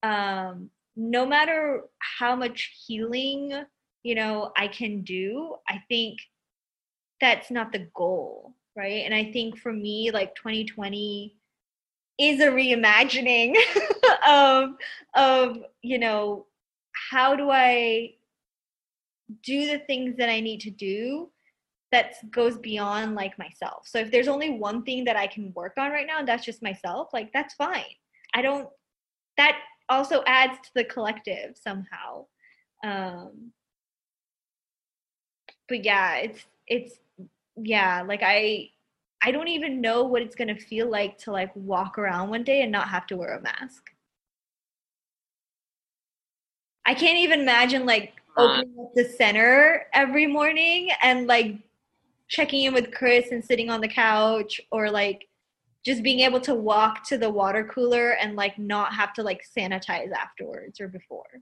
[0.02, 1.82] um no matter
[2.18, 3.52] how much healing
[4.02, 6.18] you know i can do i think
[7.20, 9.04] that's not the goal right?
[9.04, 11.36] And i think for me like 2020
[12.18, 13.56] is a reimagining
[14.28, 14.70] of
[15.14, 16.46] of you know
[17.10, 18.12] how do i
[19.42, 21.30] do the things that i need to do
[21.92, 23.86] that goes beyond like myself.
[23.86, 26.44] So if there's only one thing that i can work on right now and that's
[26.44, 27.84] just myself like that's fine.
[28.34, 28.68] I don't
[29.36, 29.58] that
[29.88, 32.26] also adds to the collective somehow.
[32.82, 33.52] Um
[35.68, 36.94] but yeah it's it's
[37.56, 38.68] yeah like i
[39.22, 42.44] i don't even know what it's going to feel like to like walk around one
[42.44, 43.90] day and not have to wear a mask.
[46.84, 51.56] I can't even imagine like opening up the center every morning and like
[52.28, 55.28] checking in with chris and sitting on the couch or like
[55.84, 59.42] just being able to walk to the water cooler and like not have to like
[59.56, 61.40] sanitize afterwards or before.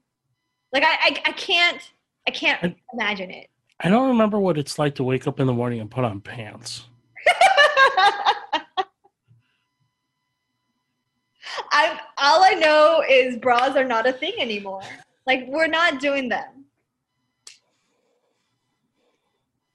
[0.72, 1.80] Like i i, I can't
[2.28, 3.48] i can't imagine it
[3.82, 6.20] I don't remember what it's like to wake up in the morning and put on
[6.20, 6.84] pants.
[11.72, 14.82] I all I know is bras are not a thing anymore.
[15.26, 16.66] Like we're not doing them.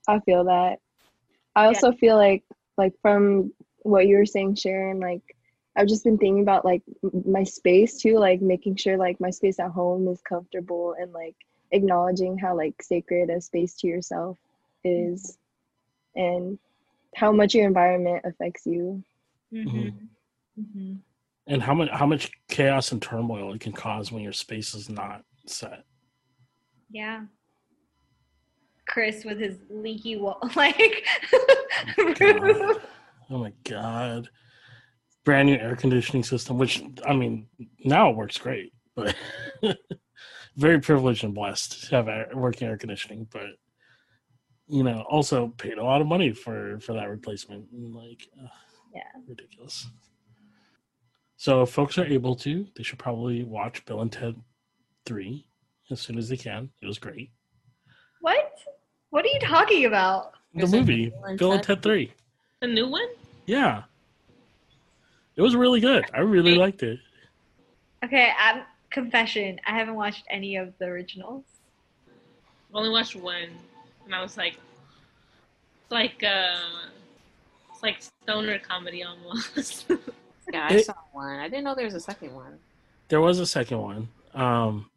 [0.08, 0.80] I feel that.
[1.56, 2.44] I also feel like
[2.78, 5.36] like from what you were saying, Sharon, like
[5.76, 6.84] I've just been thinking about like
[7.26, 11.36] my space too, like making sure like my space at home is comfortable and like
[11.72, 14.38] acknowledging how like sacred a space to yourself
[14.84, 15.38] is
[16.16, 16.58] and
[17.16, 19.04] how much your environment affects you.
[19.54, 19.90] Mm-hmm.
[20.60, 20.94] Mm-hmm.
[21.48, 24.90] and how much how much chaos and turmoil it can cause when your space is
[24.90, 25.84] not set.
[26.90, 27.26] Yeah.
[28.88, 31.06] Chris with his leaky wall, like.
[32.16, 32.82] God.
[33.30, 34.30] Oh my god.
[35.24, 37.48] Brand new air conditioning system, which I mean
[37.84, 39.16] now it works great, but
[40.56, 43.48] very privileged and blessed to have air, working air conditioning, but
[44.68, 47.70] you know, also paid a lot of money for for that replacement.
[47.72, 48.50] and, Like, ugh,
[48.94, 49.04] Yeah.
[49.28, 49.88] ridiculous.
[51.38, 54.36] So if folks are able to, they should probably watch Bill and Ted
[55.06, 55.46] three
[55.92, 56.72] as soon as they can.
[56.82, 57.32] It was great.
[58.22, 58.58] what?
[59.12, 60.34] What are you talking about?
[60.56, 61.76] The Is it movie Bill and Bill and Ted?
[61.78, 62.14] Ted three.
[62.62, 63.08] The new one?
[63.46, 63.84] Yeah.
[65.36, 66.06] It was really good.
[66.14, 67.00] I really liked it.
[68.04, 69.60] Okay, I'm confession.
[69.66, 71.44] I haven't watched any of the originals.
[72.08, 73.50] I've only watched one,
[74.06, 76.56] and I was like, it's like uh,
[77.74, 79.86] it's like stoner comedy almost.
[80.54, 81.40] Yeah, I It- saw one.
[81.40, 82.60] I didn't know there was a second one.
[83.08, 84.92] There was a second one, um,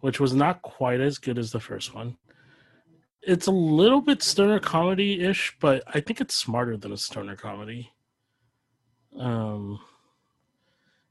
[0.00, 2.16] which was not quite as good as the first one.
[3.20, 7.36] It's a little bit stoner comedy ish, but I think it's smarter than a stoner
[7.36, 7.92] comedy.
[9.18, 9.78] Um,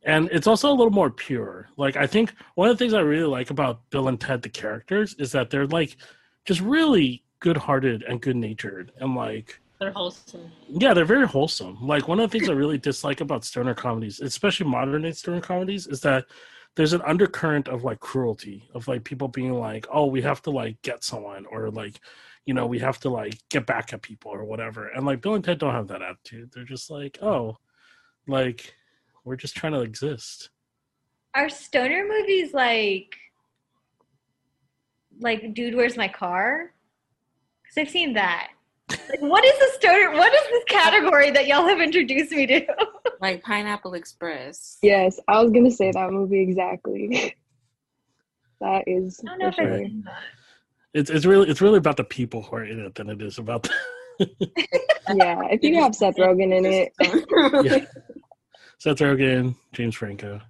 [0.06, 1.70] and it's also a little more pure.
[1.78, 4.50] Like I think one of the things I really like about Bill and Ted the
[4.50, 5.98] characters is that they're like
[6.46, 10.52] just really good-hearted and good-natured and like They're wholesome.
[10.70, 11.78] yeah, they're very wholesome.
[11.86, 15.88] Like one of the things I really dislike about stoner comedies, especially modern stoner comedies,
[15.88, 16.26] is that
[16.76, 20.50] there's an undercurrent of like cruelty, of like people being like, "Oh, we have to
[20.52, 22.00] like get someone," or like,
[22.46, 24.88] you know, we have to like get back at people or whatever.
[24.88, 26.52] And like Bill and Ted don't have that attitude.
[26.52, 27.58] They're just like, "Oh,
[28.28, 28.74] like
[29.24, 30.50] we're just trying to exist."
[31.36, 33.16] Are stoner movies like
[35.20, 36.74] like Dude, Where's My Car?
[37.62, 38.50] Because I've seen that.
[38.90, 40.12] Like, what is the stoner?
[40.12, 42.66] What is this category that y'all have introduced me to?
[43.22, 44.80] Like Pineapple Express.
[44.82, 47.34] Yes, I was gonna say that movie exactly.
[48.60, 50.24] that is I don't know for if I've seen that.
[50.94, 53.38] It's it's really it's really about the people who are in it than it is
[53.38, 53.64] about.
[53.64, 54.30] The,
[55.16, 56.94] Yeah, if you have Seth Rogen in it,
[57.66, 57.86] yeah.
[58.84, 60.42] Seth Rogen, James Franco.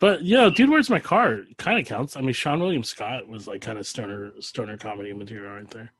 [0.00, 1.42] But yeah, dude, where's my car?
[1.56, 2.16] Kind of counts.
[2.16, 5.92] I mean, Seann William Scott was like kind of stoner stoner comedy material right there.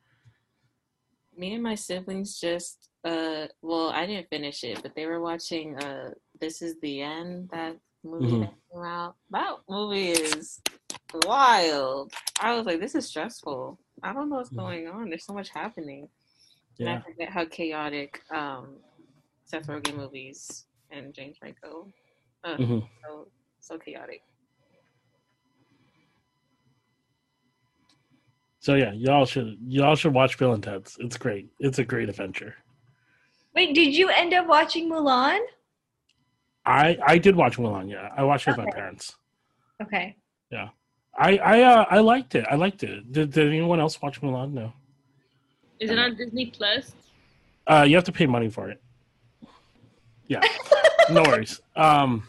[1.37, 5.79] Me and my siblings just uh well, I didn't finish it, but they were watching
[5.79, 6.11] uh
[6.41, 8.41] This Is the End, that movie Mhm.
[8.41, 9.15] that came out.
[9.31, 10.61] That movie is
[11.25, 12.13] wild.
[12.41, 13.79] I was like, this is stressful.
[14.03, 14.57] I don't know what's Mhm.
[14.57, 15.09] going on.
[15.09, 16.09] There's so much happening.
[16.81, 18.79] And I Yeah, forget how chaotic um
[19.45, 21.89] Seth Rogen movies and James Franco.
[22.45, 22.89] Uh, Mhm.
[23.05, 23.29] so
[23.61, 24.23] so chaotic.
[28.61, 30.97] So yeah, y'all should y'all should watch Bill and Ted's.
[31.01, 31.49] It's great.
[31.61, 32.57] It's a great adventure.
[33.55, 35.41] Wait, did you end up watching Mulan?
[36.67, 37.91] I I did watch Mulan.
[37.91, 39.17] Yeah, I watched it with my parents.
[39.83, 40.17] Okay.
[40.51, 40.69] Yeah,
[41.19, 42.45] I I uh, I liked it.
[42.51, 43.11] I liked it.
[43.13, 44.53] Did, did anyone else watch Mulan?
[44.53, 44.73] No.
[45.79, 46.95] Is it on Disney Plus?
[47.67, 48.83] Uh, you have to pay money for it.
[50.31, 50.43] Yeah,
[51.11, 51.61] no worries.
[51.75, 52.23] Um,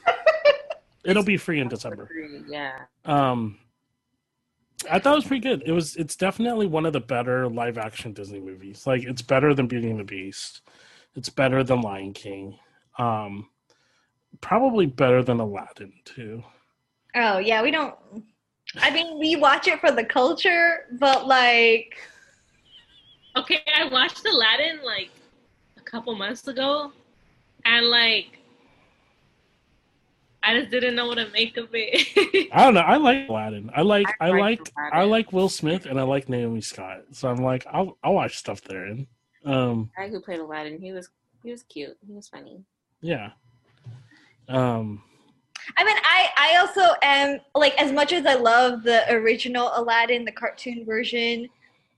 [1.05, 2.09] it'll be free in December.
[2.47, 2.79] Yeah.
[3.05, 3.59] Um,
[4.89, 5.61] I thought it was pretty good.
[5.67, 5.95] It was.
[5.97, 8.87] It's definitely one of the better live action Disney movies.
[8.87, 10.61] Like it's better than Beauty and the Beast.
[11.15, 12.57] It's better than Lion King.
[12.97, 13.49] Um,
[14.41, 16.43] probably better than Aladdin too.
[17.15, 17.93] Oh yeah, we don't.
[18.77, 21.97] I mean, we watch it for the culture, but like,
[23.37, 25.09] Okay, I watched Aladdin like
[25.77, 26.91] a couple months ago,
[27.65, 28.39] and like
[30.43, 32.49] I just didn't know what to make of it.
[32.51, 32.81] I don't know.
[32.81, 33.69] I like Aladdin.
[33.75, 34.07] I like.
[34.19, 34.93] I, I like like.
[34.93, 37.03] I like Will Smith and I like Naomi Scott.
[37.11, 38.85] So I'm like, I'll I'll watch stuff there.
[38.85, 39.07] And
[39.45, 41.09] um, guy who played Aladdin, he was
[41.43, 41.97] he was cute.
[42.05, 42.63] He was funny.
[43.01, 43.31] yeah.
[44.49, 45.03] Um,
[45.77, 50.25] I mean, I I also am like as much as I love the original Aladdin,
[50.25, 51.47] the cartoon version,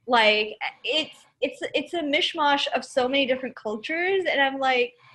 [0.06, 5.13] like it's it's it's a mishmash of so many different cultures, and I'm like, what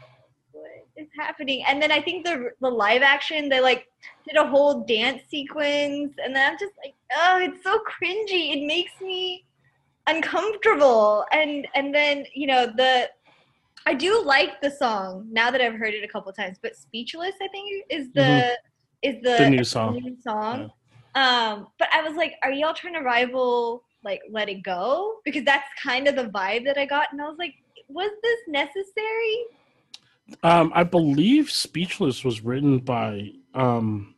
[0.99, 1.65] is happening?
[1.67, 3.87] And then I think the the live action they like
[4.27, 8.55] did a whole dance sequence, and then I'm just like, oh, it's so cringy.
[8.57, 9.45] It makes me
[10.07, 13.09] uncomfortable, and and then you know the.
[13.87, 17.35] I do like the song now that I've heard it a couple times, but "Speechless"
[17.41, 18.57] I think is the
[19.03, 19.45] is the, Mm-hmm.
[19.45, 19.95] the new song.
[20.03, 20.71] new song.
[21.15, 25.17] Um, but I was like, are y'all trying to rival like Let It Go?
[25.25, 27.55] Because that's kind of the vibe that I got, and I was like,
[27.89, 29.37] was this necessary?
[30.43, 34.15] Um, I believe "Speechless" was written by um,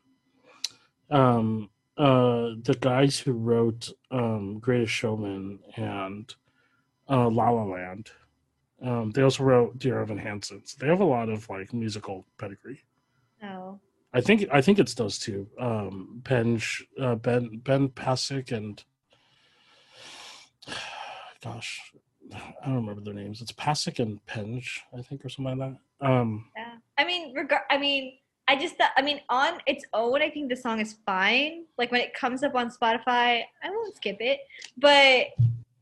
[1.11, 6.35] um, uh, the guys who wrote um, "Greatest Showman" and
[7.09, 8.11] uh, "La La Land."
[8.83, 12.27] Um, they also wrote "Dear Evan Hansen." So they have a lot of like musical
[12.39, 12.81] pedigree.
[13.43, 13.81] No.
[14.13, 16.61] I think I think it's those two, um, Ben
[17.01, 18.83] uh, Ben Ben Pasek and
[21.45, 21.93] gosh,
[22.35, 23.41] I don't remember their names.
[23.41, 25.79] It's Pasek and Penge, I think, or something like that.
[26.01, 26.75] Um, Yeah.
[26.99, 27.63] I mean, regard.
[27.71, 28.15] I mean,
[28.49, 28.91] I just thought.
[28.97, 31.65] I mean, on its own, I think the song is fine.
[31.79, 34.41] Like when it comes up on Spotify, I won't skip it.
[34.77, 35.29] But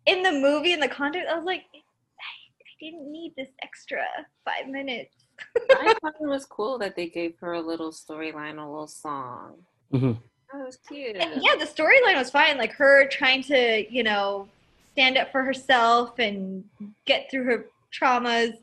[0.06, 4.04] in the movie, in the context, I was like, I, I didn't need this extra
[4.44, 5.14] five minutes.
[5.70, 9.54] I thought it was cool that they gave her a little storyline, a little song.
[9.92, 10.18] mhm.
[10.52, 11.16] That was cute.
[11.16, 12.56] And yeah, the storyline was fine.
[12.56, 14.48] Like her trying to, you know,
[14.92, 16.64] stand up for herself and
[17.04, 18.54] get through her traumas.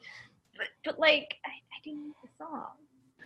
[0.57, 2.67] But, but like, I, I didn't need the song.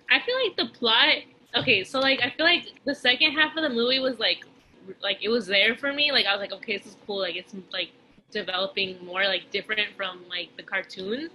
[0.09, 1.15] I feel like the plot.
[1.55, 4.45] Okay, so like I feel like the second half of the movie was like,
[5.01, 6.11] like it was there for me.
[6.11, 7.19] Like I was like, okay, this is cool.
[7.19, 7.89] Like it's like
[8.31, 11.29] developing more like different from like the cartoon,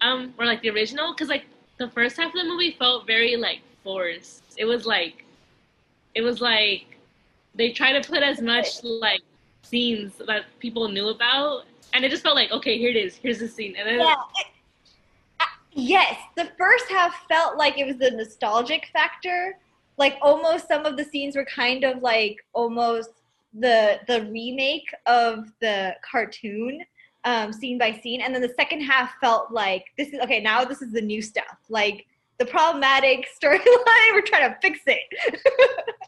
[0.00, 1.12] um, or like the original.
[1.12, 1.44] Because like
[1.78, 4.42] the first half of the movie felt very like forced.
[4.56, 5.24] It was like,
[6.14, 6.98] it was like
[7.54, 9.22] they try to put as much like
[9.62, 13.16] scenes that people knew about, and it just felt like, okay, here it is.
[13.16, 14.14] Here's the scene, and then Yeah.
[15.78, 19.58] Yes, the first half felt like it was the nostalgic factor.
[19.98, 23.10] Like almost some of the scenes were kind of like almost
[23.52, 26.80] the the remake of the cartoon
[27.24, 30.40] um, scene by scene, and then the second half felt like this is okay.
[30.40, 32.06] Now this is the new stuff, like
[32.38, 34.14] the problematic storyline.
[34.14, 35.42] We're trying to fix it.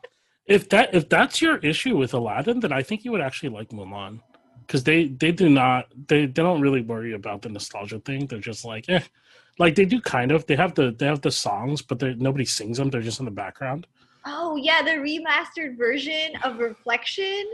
[0.47, 3.69] if that if that's your issue with Aladdin, then I think you would actually like
[3.69, 4.21] Mulan
[4.67, 8.27] because they they do not they they don't really worry about the nostalgia thing.
[8.27, 9.01] They're just like eh,
[9.59, 10.47] like they do kind of.
[10.47, 12.91] They have the they have the songs, but nobody sings them.
[12.91, 13.87] They're just in the background.
[14.25, 17.45] Oh yeah, the remastered version of Reflection.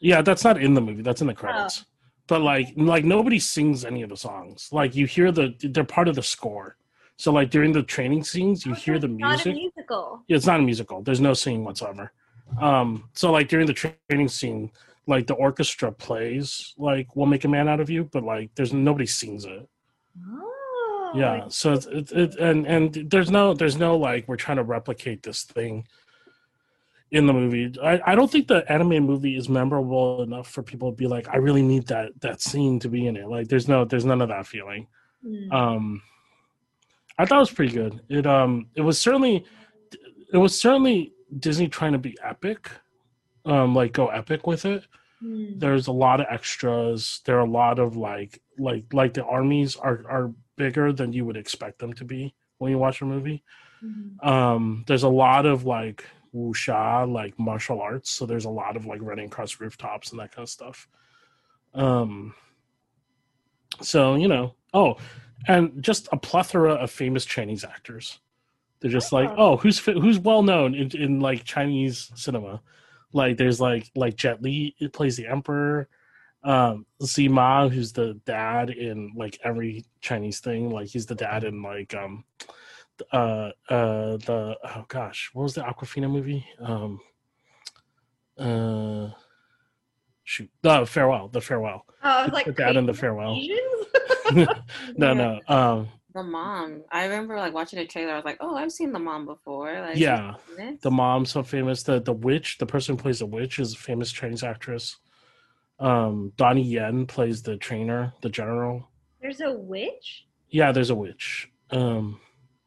[0.00, 1.02] Yeah, that's not in the movie.
[1.02, 1.82] That's in the credits.
[1.82, 1.86] Oh.
[2.26, 4.68] But like like nobody sings any of the songs.
[4.72, 6.76] Like you hear the they're part of the score.
[7.16, 9.46] So like during the training scenes, you oh, hear the music.
[9.46, 10.22] Not a musical.
[10.26, 11.02] Yeah, it's not a musical.
[11.02, 12.12] There's no singing whatsoever.
[12.60, 14.70] Um, so like during the training scene,
[15.06, 18.72] like the orchestra plays like "We'll Make a Man Out of You," but like there's
[18.72, 19.68] nobody sings it.
[20.26, 20.51] Oh.
[21.14, 21.48] Yeah.
[21.48, 25.22] So it's it, it, and and there's no there's no like we're trying to replicate
[25.22, 25.86] this thing
[27.12, 27.72] in the movie.
[27.82, 31.28] I, I don't think the anime movie is memorable enough for people to be like,
[31.28, 33.28] I really need that that scene to be in it.
[33.28, 34.88] Like there's no there's none of that feeling.
[35.24, 35.52] Mm.
[35.52, 36.02] Um
[37.18, 38.00] I thought it was pretty good.
[38.08, 39.44] It um it was certainly
[40.32, 42.70] it was certainly Disney trying to be epic.
[43.44, 44.86] Um like go epic with it.
[45.22, 45.60] Mm.
[45.60, 47.20] There's a lot of extras.
[47.26, 50.32] There are a lot of like like like the armies are are
[50.62, 53.42] bigger than you would expect them to be when you watch a movie.
[53.84, 54.28] Mm-hmm.
[54.28, 56.04] Um there's a lot of like
[56.34, 60.32] wuxia like martial arts so there's a lot of like running across rooftops and that
[60.34, 60.88] kind of stuff.
[61.74, 62.34] Um
[63.80, 64.96] so you know oh
[65.48, 68.20] and just a plethora of famous chinese actors.
[68.78, 72.62] They're just like oh who's who's well known in, in like chinese cinema?
[73.12, 75.88] Like there's like like jet li plays the emperor
[76.44, 80.70] um Tzi Ma, who's the dad in like every Chinese thing.
[80.70, 82.24] Like he's the dad in like um
[83.12, 86.46] uh uh the oh gosh what was the Awkwafina movie?
[86.60, 87.00] Um
[88.38, 89.10] uh
[90.24, 91.86] shoot the farewell the farewell.
[92.02, 93.38] Oh, I was like the dad in the farewell.
[94.96, 96.82] No no um the mom.
[96.90, 98.12] I remember like watching the trailer.
[98.12, 99.80] I was like oh i've seen the mom before.
[99.80, 100.34] Like yeah.
[100.80, 101.82] the mom's so famous.
[101.82, 104.96] The the witch the person who plays the witch is a famous chinese actress
[105.82, 108.88] um donnie yen plays the trainer the general
[109.20, 112.18] there's a witch yeah there's a witch um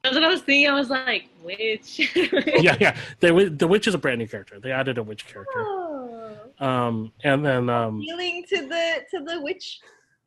[0.05, 0.69] that's what I was thinking.
[0.69, 2.11] I was like, witch.
[2.61, 2.95] yeah, yeah.
[3.21, 4.59] They, the witch is a brand new character.
[4.59, 5.57] They added a witch character.
[5.57, 6.37] Oh.
[6.59, 9.79] Um, and then um, appealing to the to the witch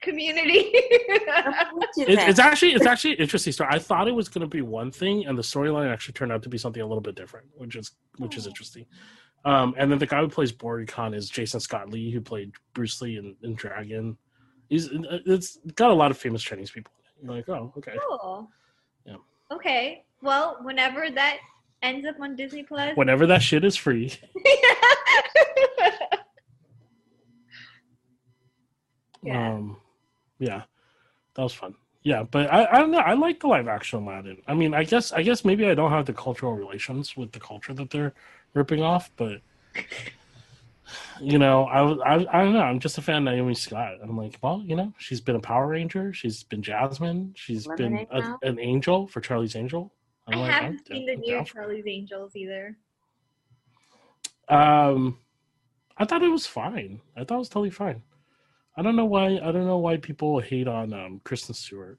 [0.02, 0.70] community.
[0.72, 3.70] it, it's actually it's actually interesting story.
[3.72, 6.42] I thought it was going to be one thing, and the storyline actually turned out
[6.42, 8.50] to be something a little bit different, which is which is oh.
[8.50, 8.84] interesting.
[9.44, 13.00] Um, and then the guy who plays Khan is Jason Scott Lee, who played Bruce
[13.00, 14.16] Lee in, in Dragon.
[14.68, 16.92] He's it's got a lot of famous Chinese people.
[17.22, 17.96] You're like, oh, okay.
[18.06, 18.50] Cool.
[19.06, 19.16] Yeah,
[19.50, 20.04] okay.
[20.22, 21.38] Well, whenever that
[21.82, 22.96] ends up on Disney Plus.
[22.96, 24.12] Whenever that shit is free.
[29.22, 29.52] yeah.
[29.52, 29.78] Um,
[30.38, 30.62] yeah,
[31.34, 31.74] that was fun.
[32.02, 32.98] Yeah, but I, I don't know.
[32.98, 34.38] I like the live action Aladdin.
[34.46, 37.40] I mean, I guess I guess maybe I don't have the cultural relations with the
[37.40, 38.14] culture that they're
[38.54, 39.40] ripping off, but
[41.20, 42.60] you know, I, I, I don't know.
[42.60, 43.94] I'm just a fan of Naomi Scott.
[44.02, 46.12] I'm like, well, you know, she's been a Power Ranger.
[46.12, 47.32] She's been Jasmine.
[47.36, 49.92] She's been a, an angel for Charlie's Angel.
[50.26, 52.76] I'm i like, haven't seen the new Charlie's Angels either.
[54.48, 55.18] Um,
[55.96, 57.00] I thought it was fine.
[57.16, 58.02] I thought it was totally fine.
[58.76, 59.26] I don't know why.
[59.26, 61.98] I don't know why people hate on um, Kristen Stewart.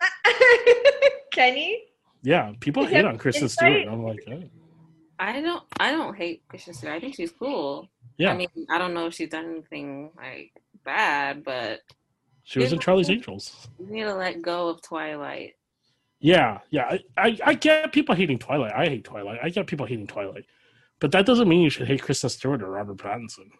[1.32, 1.91] Kenny.
[2.22, 3.88] Yeah, people hate on Kristen Stewart.
[3.88, 4.42] I'm like, oh.
[5.18, 6.94] I don't I don't hate Kristen Stewart.
[6.94, 7.88] I think she's cool.
[8.16, 8.32] Yeah.
[8.32, 10.52] I mean, I don't know if she's done anything like
[10.84, 11.80] bad, but
[12.44, 13.68] she was in Charlie's Angels.
[13.78, 15.54] You need to let go of Twilight.
[16.20, 16.84] Yeah, yeah.
[16.88, 18.72] I, I, I get people hating Twilight.
[18.74, 19.40] I hate Twilight.
[19.42, 20.44] I get people hating Twilight.
[21.00, 23.50] But that doesn't mean you should hate Kristen Stewart or Robert Pattinson.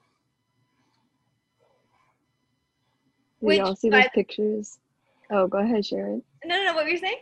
[3.41, 4.79] We all see those pictures.
[5.31, 6.23] Oh, go ahead, Sharon.
[6.45, 6.75] No, no, no.
[6.75, 7.17] What were you saying?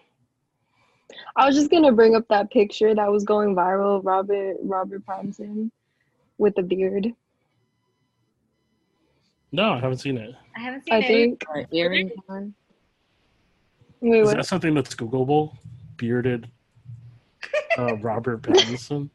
[1.36, 5.70] I was just gonna bring up that picture that was going viral, Robert Robert Pattinson
[6.38, 7.12] with the beard.
[9.52, 10.34] No, I haven't seen it.
[10.56, 11.06] I haven't seen I it.
[11.06, 12.54] Think, earrings on.
[14.00, 14.36] Wait, Is what?
[14.36, 15.56] that something that's Googleable?
[15.96, 16.48] Bearded
[17.76, 19.10] uh, Robert Pattinson.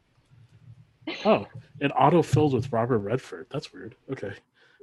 [1.24, 1.46] Oh,
[1.80, 3.46] it auto fills with Robert Redford.
[3.50, 3.94] That's weird.
[4.10, 4.32] Okay,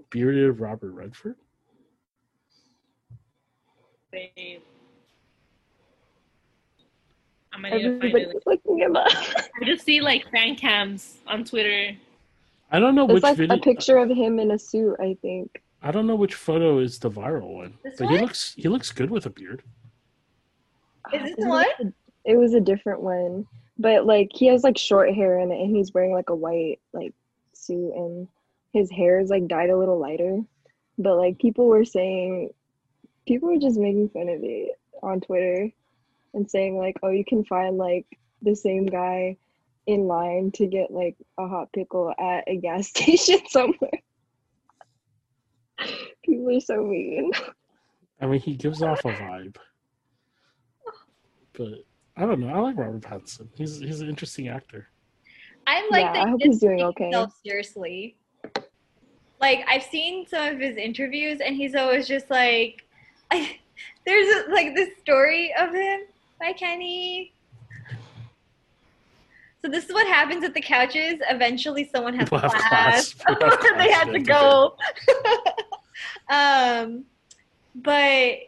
[0.09, 1.35] bearded Robert Redford.
[7.53, 8.43] I'm gonna Everybody's find it.
[8.45, 9.07] looking him up.
[9.61, 11.95] I just see like fan cams on Twitter.
[12.71, 13.57] I don't know it's which like video.
[13.57, 14.95] a picture of him in a suit.
[14.99, 15.61] I think.
[15.81, 18.15] I don't know which photo is the viral one, this but one?
[18.15, 19.63] he looks he looks good with a beard.
[21.13, 21.93] Is this the one?
[22.25, 23.45] It was a different one.
[23.77, 26.79] but like he has like short hair in it, and he's wearing like a white
[26.93, 27.13] like
[27.53, 28.27] suit, and
[28.71, 30.39] his hair is like dyed a little lighter.
[30.97, 32.51] But like people were saying,
[33.27, 35.69] people were just making fun of it on Twitter,
[36.33, 38.05] and saying like, oh, you can find like
[38.41, 39.37] the same guy
[39.85, 44.01] in line to get like a hot pickle at a gas station somewhere.
[46.23, 47.31] People are so mean.
[48.21, 49.57] I mean, he gives off a vibe,
[51.53, 51.83] but
[52.15, 52.47] I don't know.
[52.47, 53.49] I like Robert Pattinson.
[53.55, 54.87] He's he's an interesting actor.
[55.67, 57.11] I like Yeah, that I hope he's doing okay.
[57.45, 58.17] seriously.
[59.41, 62.83] Like I've seen some of his interviews, and he's always just like,
[63.31, 63.59] I,
[64.05, 66.01] there's like this story of him.
[66.43, 67.31] Bye, Kenny.
[69.61, 71.21] So this is what happens at the couches.
[71.29, 73.13] Eventually, someone has We'll class.
[73.13, 73.15] class.
[73.39, 73.91] We'll have they class.
[74.03, 74.75] had to go.
[76.29, 77.05] um,
[77.75, 78.39] but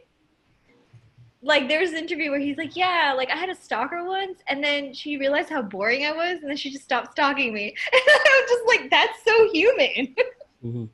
[1.41, 4.39] like there was an interview where he's like, "Yeah, like I had a stalker once,
[4.49, 7.73] and then she realized how boring I was, and then she just stopped stalking me."
[7.93, 10.15] And I was just like, "That's so human."
[10.65, 10.89] Mhm.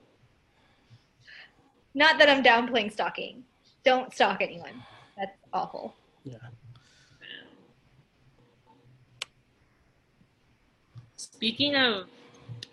[1.95, 3.43] Not that I'm downplaying stalking.
[3.83, 4.83] Don't stalk anyone.
[5.17, 5.95] That's awful.
[6.23, 6.35] Yeah.
[11.41, 12.05] Speaking of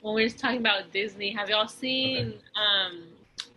[0.02, 3.04] when we were just talking about Disney, have y'all seen um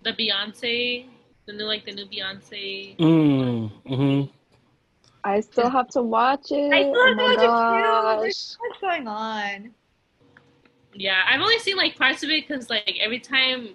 [0.04, 1.06] the Beyonce,
[1.46, 2.98] the new like the new Beyonce?
[2.98, 4.22] Mm, hmm
[5.26, 6.72] I still have to watch it.
[6.72, 8.16] I still oh have to my watch it too.
[8.16, 8.22] gosh.
[8.22, 9.72] There's so much going on.
[10.94, 13.72] Yeah, I've only seen like parts of it because like every time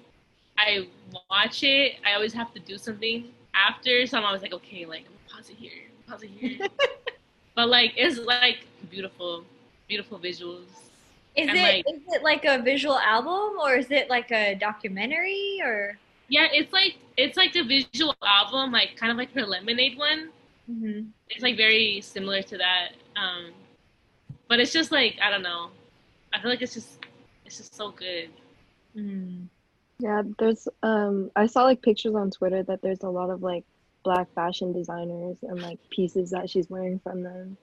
[0.57, 0.89] I
[1.29, 4.07] watch it, I always have to do something after.
[4.07, 6.67] So I'm always like, okay, like pause it here, pause it here.
[7.55, 9.45] but like it's like beautiful,
[9.87, 10.86] beautiful visuals.
[11.37, 14.55] Is And, it like- is it like a visual album or is it like a
[14.55, 15.99] documentary or?
[16.29, 20.31] Yeah, it's like it's like a visual album, like kind of like her Lemonade one.
[20.71, 21.09] Mm-hmm.
[21.31, 22.89] It's like very similar to that.
[23.17, 23.53] Um,
[24.49, 25.71] but it's just like I don't know.
[26.33, 26.99] I feel like it's just
[27.45, 28.31] it's just so good.
[28.97, 29.45] Mm-hmm.
[29.99, 33.65] Yeah, there's um I saw like pictures on Twitter that there's a lot of like
[34.03, 37.57] black fashion designers and like pieces that she's wearing from them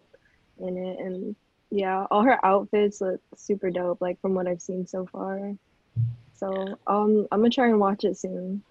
[0.59, 1.35] in it and
[1.75, 5.55] yeah, all her outfits look super dope like from what I've seen so far.
[6.35, 8.61] So um I'm gonna try and watch it soon.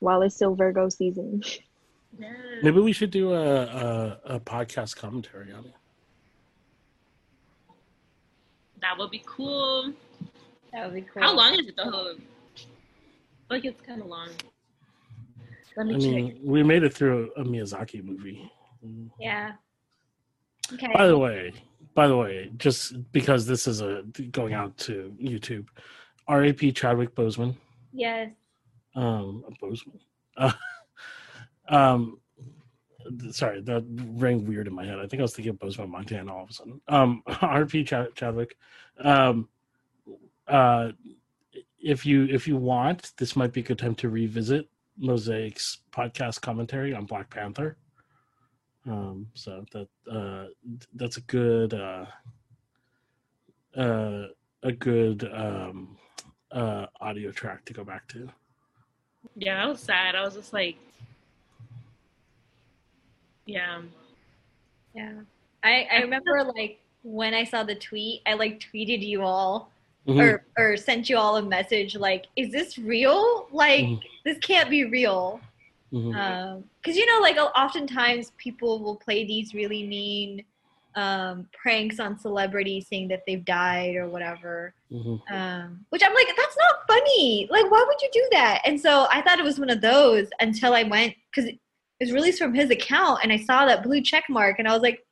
[0.00, 1.42] While it's still Virgo season.
[2.62, 5.74] Maybe we should do a, a a podcast commentary on it.
[8.80, 9.92] That would be cool.
[10.72, 11.22] That would be cool.
[11.22, 12.14] How long is it though?
[13.50, 14.30] Like it's kind of long.
[15.76, 16.10] Let I me check.
[16.10, 18.50] mean, we made it through a Miyazaki movie.
[19.20, 19.52] Yeah.
[20.72, 20.88] Okay.
[20.92, 21.52] By the way,
[21.94, 25.66] by the way, just because this is a going out to YouTube,
[26.26, 26.72] R.A.P.
[26.72, 27.54] Chadwick Boseman.
[27.92, 28.30] yes.
[28.94, 30.00] Um, Boseman.
[30.36, 30.52] Uh,
[31.68, 32.18] um,
[33.30, 34.98] sorry, that rang weird in my head.
[34.98, 36.80] I think I was thinking of Bozeman Montana all of a sudden.
[36.88, 37.84] Um, R.P.
[37.84, 38.56] Chad- Chadwick.
[39.00, 39.48] Um,
[40.46, 40.90] uh,
[41.80, 44.68] if you if you want, this might be a good time to revisit
[45.00, 47.76] Mosaic's podcast commentary on Black Panther.
[48.86, 50.46] Um, so that uh,
[50.94, 52.06] that's a good uh,
[53.76, 54.28] uh,
[54.62, 55.98] a good um,
[56.52, 58.28] uh, audio track to go back to.
[59.36, 60.14] Yeah, I was sad.
[60.14, 60.76] I was just like,
[63.46, 63.82] yeah.
[64.94, 65.20] Yeah.
[65.62, 69.70] I I remember like when I saw the tweet, I like tweeted you all
[70.06, 70.20] Mhm.
[70.20, 73.48] or or sent you all a message like, "Is this real?
[73.52, 74.02] Like Mhm.
[74.24, 75.40] this can't be real."
[75.90, 80.44] Because you know like oftentimes people will play these really mean
[80.94, 85.20] um, pranks on celebrities saying that they've died or whatever Mhm.
[85.30, 89.06] um, which i'm like that's not funny like why would you do that and so
[89.12, 91.58] i thought it was one of those until i went because it
[92.00, 94.80] was released from his account and i saw that blue check mark and i was
[94.82, 95.04] like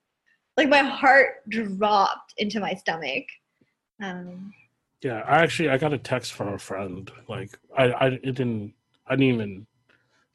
[0.57, 3.25] like my heart dropped into my stomach
[4.03, 4.53] um,
[5.03, 7.11] Yeah, I actually I got a text from a friend.
[7.29, 8.75] Like I I it didn't
[9.07, 9.67] I didn't even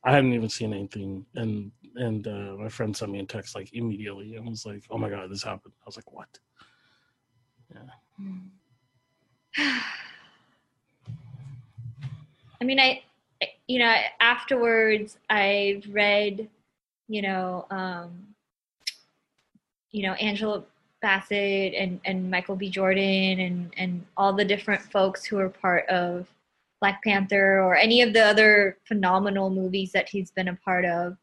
[0.04, 3.74] I hadn't even seen anything and and uh, my friend sent me a text like
[3.74, 6.40] immediately and was like, "Oh my god, this happened." I was like, "What?"
[7.74, 7.82] Yeah.
[12.62, 13.02] I mean, I,
[13.68, 16.48] you know, afterwards I've read,
[17.08, 18.28] you know, um,
[19.92, 20.64] you know, Angela
[21.02, 22.70] Bassett and, and Michael B.
[22.70, 26.28] Jordan and, and all the different folks who are part of
[26.82, 31.16] Black Panther or any of the other phenomenal movies that he's been a part of,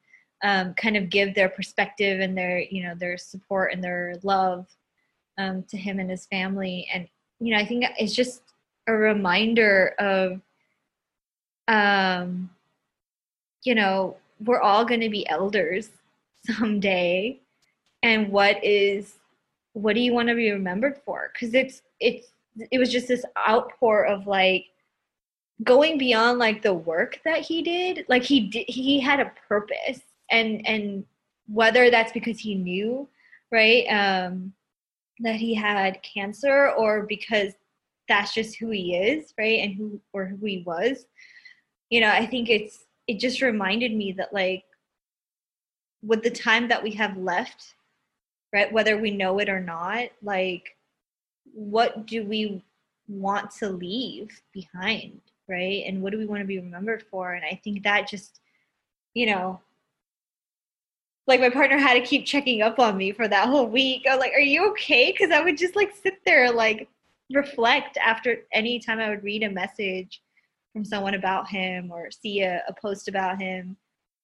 [0.42, 4.66] um, kind of give their perspective and their, you know, their support and their love
[5.36, 6.88] um, to him and his family.
[6.94, 7.06] And,
[7.40, 8.42] you know, I think it's just
[8.86, 10.40] a reminder of
[11.68, 12.50] um,
[13.64, 15.90] you know, we're all going to be elders
[16.46, 17.38] someday.
[18.02, 19.14] And what is
[19.74, 21.30] what do you want to be remembered for?
[21.32, 22.28] Because it's it's
[22.70, 24.66] it was just this outpour of like
[25.64, 30.00] going beyond like the work that he did like he did he had a purpose
[30.30, 31.04] and and
[31.46, 33.08] whether that's because he knew
[33.50, 34.52] right um
[35.20, 37.54] that he had cancer or because
[38.08, 41.06] that's just who he is right and who or who he was
[41.90, 44.62] you know i think it's it just reminded me that like
[46.02, 47.74] with the time that we have left
[48.52, 50.76] right whether we know it or not like
[51.52, 52.62] what do we
[53.08, 55.84] want to leave behind right?
[55.86, 57.34] And what do we want to be remembered for?
[57.34, 58.40] And i think that just
[59.14, 59.60] you know
[61.26, 64.06] like my partner had to keep checking up on me for that whole week.
[64.08, 65.12] I was like are you okay?
[65.12, 66.88] Because i would just like sit there like
[67.32, 70.22] reflect after any time i would read a message
[70.72, 73.76] from someone about him or see a, a post about him.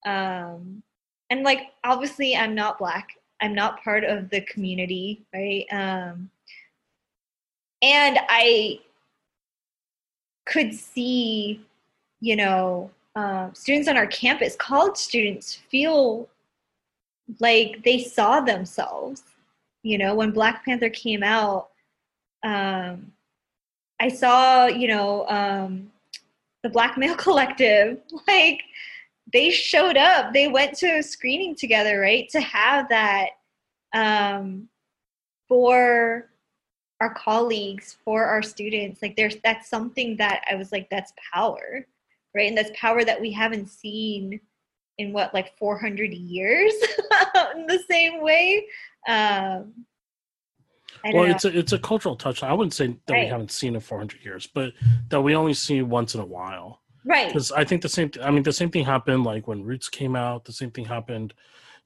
[0.07, 0.83] Um
[1.31, 3.09] and like obviously i'm not black.
[3.41, 5.67] I'm not part of the community right?
[5.71, 6.31] Um
[7.83, 8.79] and i
[10.47, 11.61] could see,
[12.21, 16.29] you know, uh, students on our campus, college students, feel
[17.41, 19.23] like they saw themselves.
[19.83, 21.69] You know, when Black Panther came out,
[22.43, 23.13] um,
[24.01, 25.91] I saw, you know, um,
[26.63, 28.63] the Black Male Collective, like
[29.33, 30.33] they showed up.
[30.33, 32.29] They went to a screening together, right?
[32.31, 33.31] To have that
[33.95, 34.69] um,
[35.49, 36.29] for
[37.05, 41.87] our colleagues for our students like there's that's something that i was like that's power
[42.35, 42.49] right?
[42.49, 44.41] And that's power that we haven't seen
[44.99, 46.73] in what like 400 years
[47.57, 48.65] in the same way
[49.09, 49.73] um
[51.13, 53.25] well it's a it's a cultural touch i wouldn't say that right.
[53.25, 54.73] we haven't seen in 400 years but
[55.09, 56.81] that we only see once in a while.
[57.05, 57.27] Right.
[57.27, 60.17] Because i think the same i mean the same thing happened like when roots came
[60.17, 61.35] out the same thing happened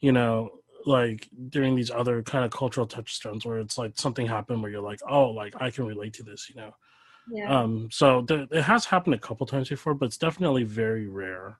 [0.00, 0.50] you know
[0.86, 4.80] like during these other kind of cultural touchstones where it's like something happened where you're
[4.80, 6.74] like oh like i can relate to this you know
[7.30, 7.60] yeah.
[7.60, 11.58] um so th- it has happened a couple times before but it's definitely very rare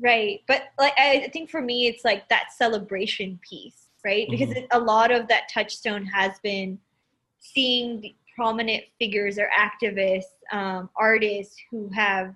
[0.00, 4.58] right but like i think for me it's like that celebration piece right because mm-hmm.
[4.58, 6.78] it, a lot of that touchstone has been
[7.40, 12.34] seeing prominent figures or activists um, artists who have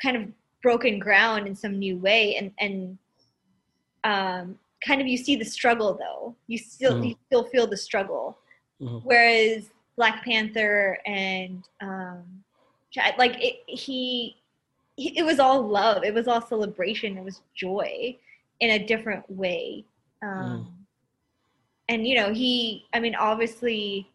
[0.00, 0.28] kind of
[0.62, 2.98] broken ground in some new way and and
[4.04, 6.34] um, kind of you see the struggle though.
[6.46, 7.04] You still mm-hmm.
[7.04, 8.38] you still feel the struggle.
[8.80, 8.98] Mm-hmm.
[8.98, 12.22] Whereas Black Panther and um,
[13.18, 14.36] like it, he,
[14.96, 16.04] he, it was all love.
[16.04, 17.18] It was all celebration.
[17.18, 18.16] It was joy
[18.60, 19.84] in a different way.
[20.22, 20.66] Um, mm.
[21.88, 22.84] And you know, he.
[22.92, 24.10] I mean, obviously,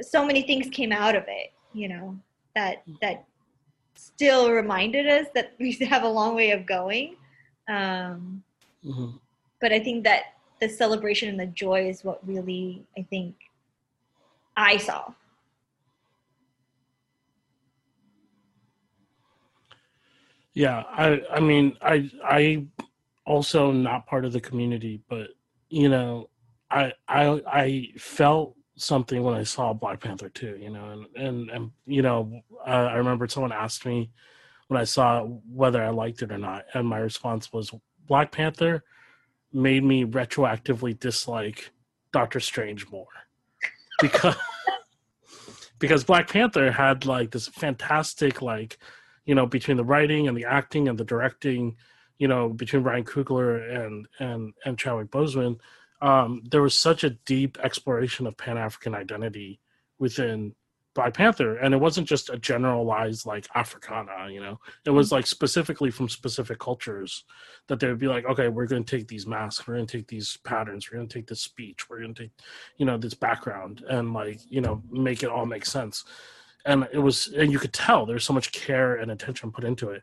[0.00, 1.52] so many things came out of it.
[1.72, 2.18] You know
[2.54, 3.24] that that
[3.94, 7.16] still reminded us that we have a long way of going.
[7.68, 8.42] Um,
[8.84, 9.16] Mm-hmm.
[9.60, 13.34] But I think that the celebration and the joy is what really I think
[14.56, 15.12] I saw.
[20.54, 22.66] Yeah, I I mean I I
[23.24, 25.28] also not part of the community, but
[25.68, 26.28] you know,
[26.70, 31.50] I I I felt something when I saw Black Panther too, you know, and and,
[31.50, 34.10] and you know, uh, I remember someone asked me
[34.68, 37.72] when I saw whether I liked it or not, and my response was
[38.06, 38.84] Black Panther
[39.52, 41.70] made me retroactively dislike
[42.12, 43.08] Doctor Strange more.
[44.00, 44.36] Because
[45.78, 48.78] because Black Panther had like this fantastic like
[49.24, 51.76] you know between the writing and the acting and the directing
[52.18, 55.58] you know between Ryan Coogler and and and Chadwick Boseman
[56.02, 59.60] um, there was such a deep exploration of Pan African identity
[59.98, 60.54] within
[60.94, 64.60] Black Panther, and it wasn't just a generalized like Africana, you know.
[64.84, 67.24] It was like specifically from specific cultures
[67.68, 69.96] that they would be like, okay, we're going to take these masks, we're going to
[69.98, 72.32] take these patterns, we're going to take this speech, we're going to take,
[72.76, 76.04] you know, this background, and like you know, make it all make sense.
[76.64, 79.90] And it was, and you could tell there's so much care and attention put into
[79.90, 80.02] it.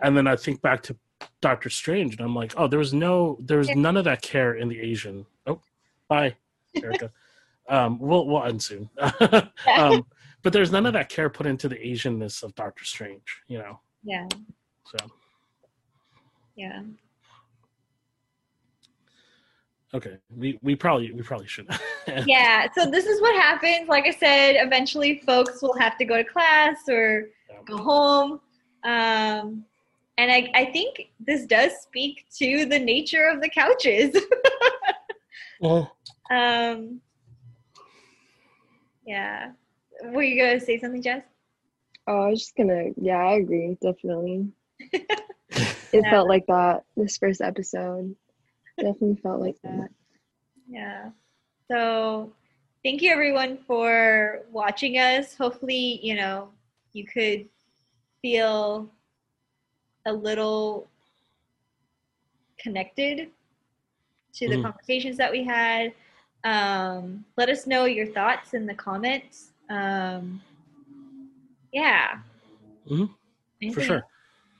[0.00, 0.96] And then I think back to
[1.40, 4.54] Doctor Strange, and I'm like, oh, there was no, there was none of that care
[4.54, 5.26] in the Asian.
[5.46, 5.60] Oh,
[6.06, 6.36] bye,
[6.82, 7.10] Erica.
[7.68, 8.88] um, we'll we'll end soon.
[9.76, 10.06] um,
[10.42, 13.80] but there's none of that care put into the Asianness of Doctor Strange, you know.
[14.02, 14.26] Yeah.
[14.84, 15.06] So.
[16.56, 16.82] Yeah.
[19.94, 21.66] Okay, we we probably we probably should.
[22.26, 22.66] yeah.
[22.74, 23.88] So this is what happens.
[23.88, 27.56] Like I said, eventually folks will have to go to class or yeah.
[27.66, 28.32] go home.
[28.84, 29.64] Um,
[30.18, 34.16] and I, I think this does speak to the nature of the couches.
[35.60, 35.96] well,
[36.30, 37.00] um,
[39.06, 39.52] yeah
[40.04, 41.22] were you gonna say something, Jess?
[42.06, 42.90] Oh, I was just gonna.
[42.96, 43.76] Yeah, I agree.
[43.80, 44.48] Definitely.
[44.80, 46.10] it yeah.
[46.10, 46.84] felt like that.
[46.96, 48.14] This first episode
[48.78, 49.88] definitely felt like that.
[50.68, 51.10] Yeah.
[51.70, 52.32] So
[52.84, 55.34] thank you everyone for watching us.
[55.34, 56.50] Hopefully, you know,
[56.92, 57.48] you could
[58.22, 58.88] feel
[60.06, 60.88] a little
[62.58, 63.30] connected
[64.34, 64.62] to the Mhm.
[64.62, 65.92] conversations that we had.
[66.44, 69.47] Um, let us know your thoughts in the comments.
[69.70, 70.40] Um,
[71.72, 72.18] yeah.
[72.90, 73.70] Mm-hmm.
[73.72, 74.02] For sure.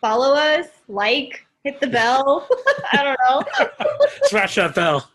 [0.00, 2.46] Follow us, like, hit the bell.
[2.92, 3.66] I don't know.
[4.24, 5.10] Smash that bell.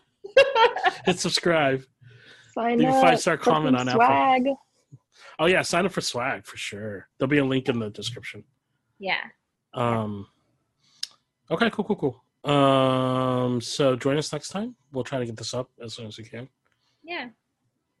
[1.06, 1.84] Hit subscribe.
[2.54, 3.02] Sign Leave a up.
[3.02, 4.00] five-star for comment on Apple.
[4.00, 4.46] swag.
[5.38, 7.08] Oh yeah, sign up for swag for sure.
[7.18, 8.44] There'll be a link in the description.
[8.98, 9.20] yeah.
[9.74, 10.26] Um
[11.50, 11.96] Okay, cool, cool,
[12.44, 12.52] cool.
[12.52, 14.76] Um so join us next time.
[14.92, 16.48] We'll try to get this up as soon as we can.
[17.02, 17.24] Yeah.
[17.24, 17.30] Um,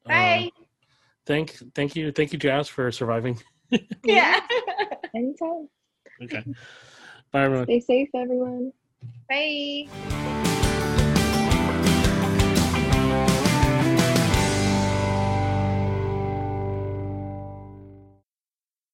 [0.06, 0.50] Bye.
[1.26, 3.38] Thank thank you, thank you, Jazz, for surviving.
[4.04, 4.40] yeah.
[5.14, 5.68] Anytime.
[6.22, 6.44] Okay.
[7.32, 7.66] Bye everyone.
[7.66, 8.72] Stay safe, everyone.
[9.28, 10.22] Bye.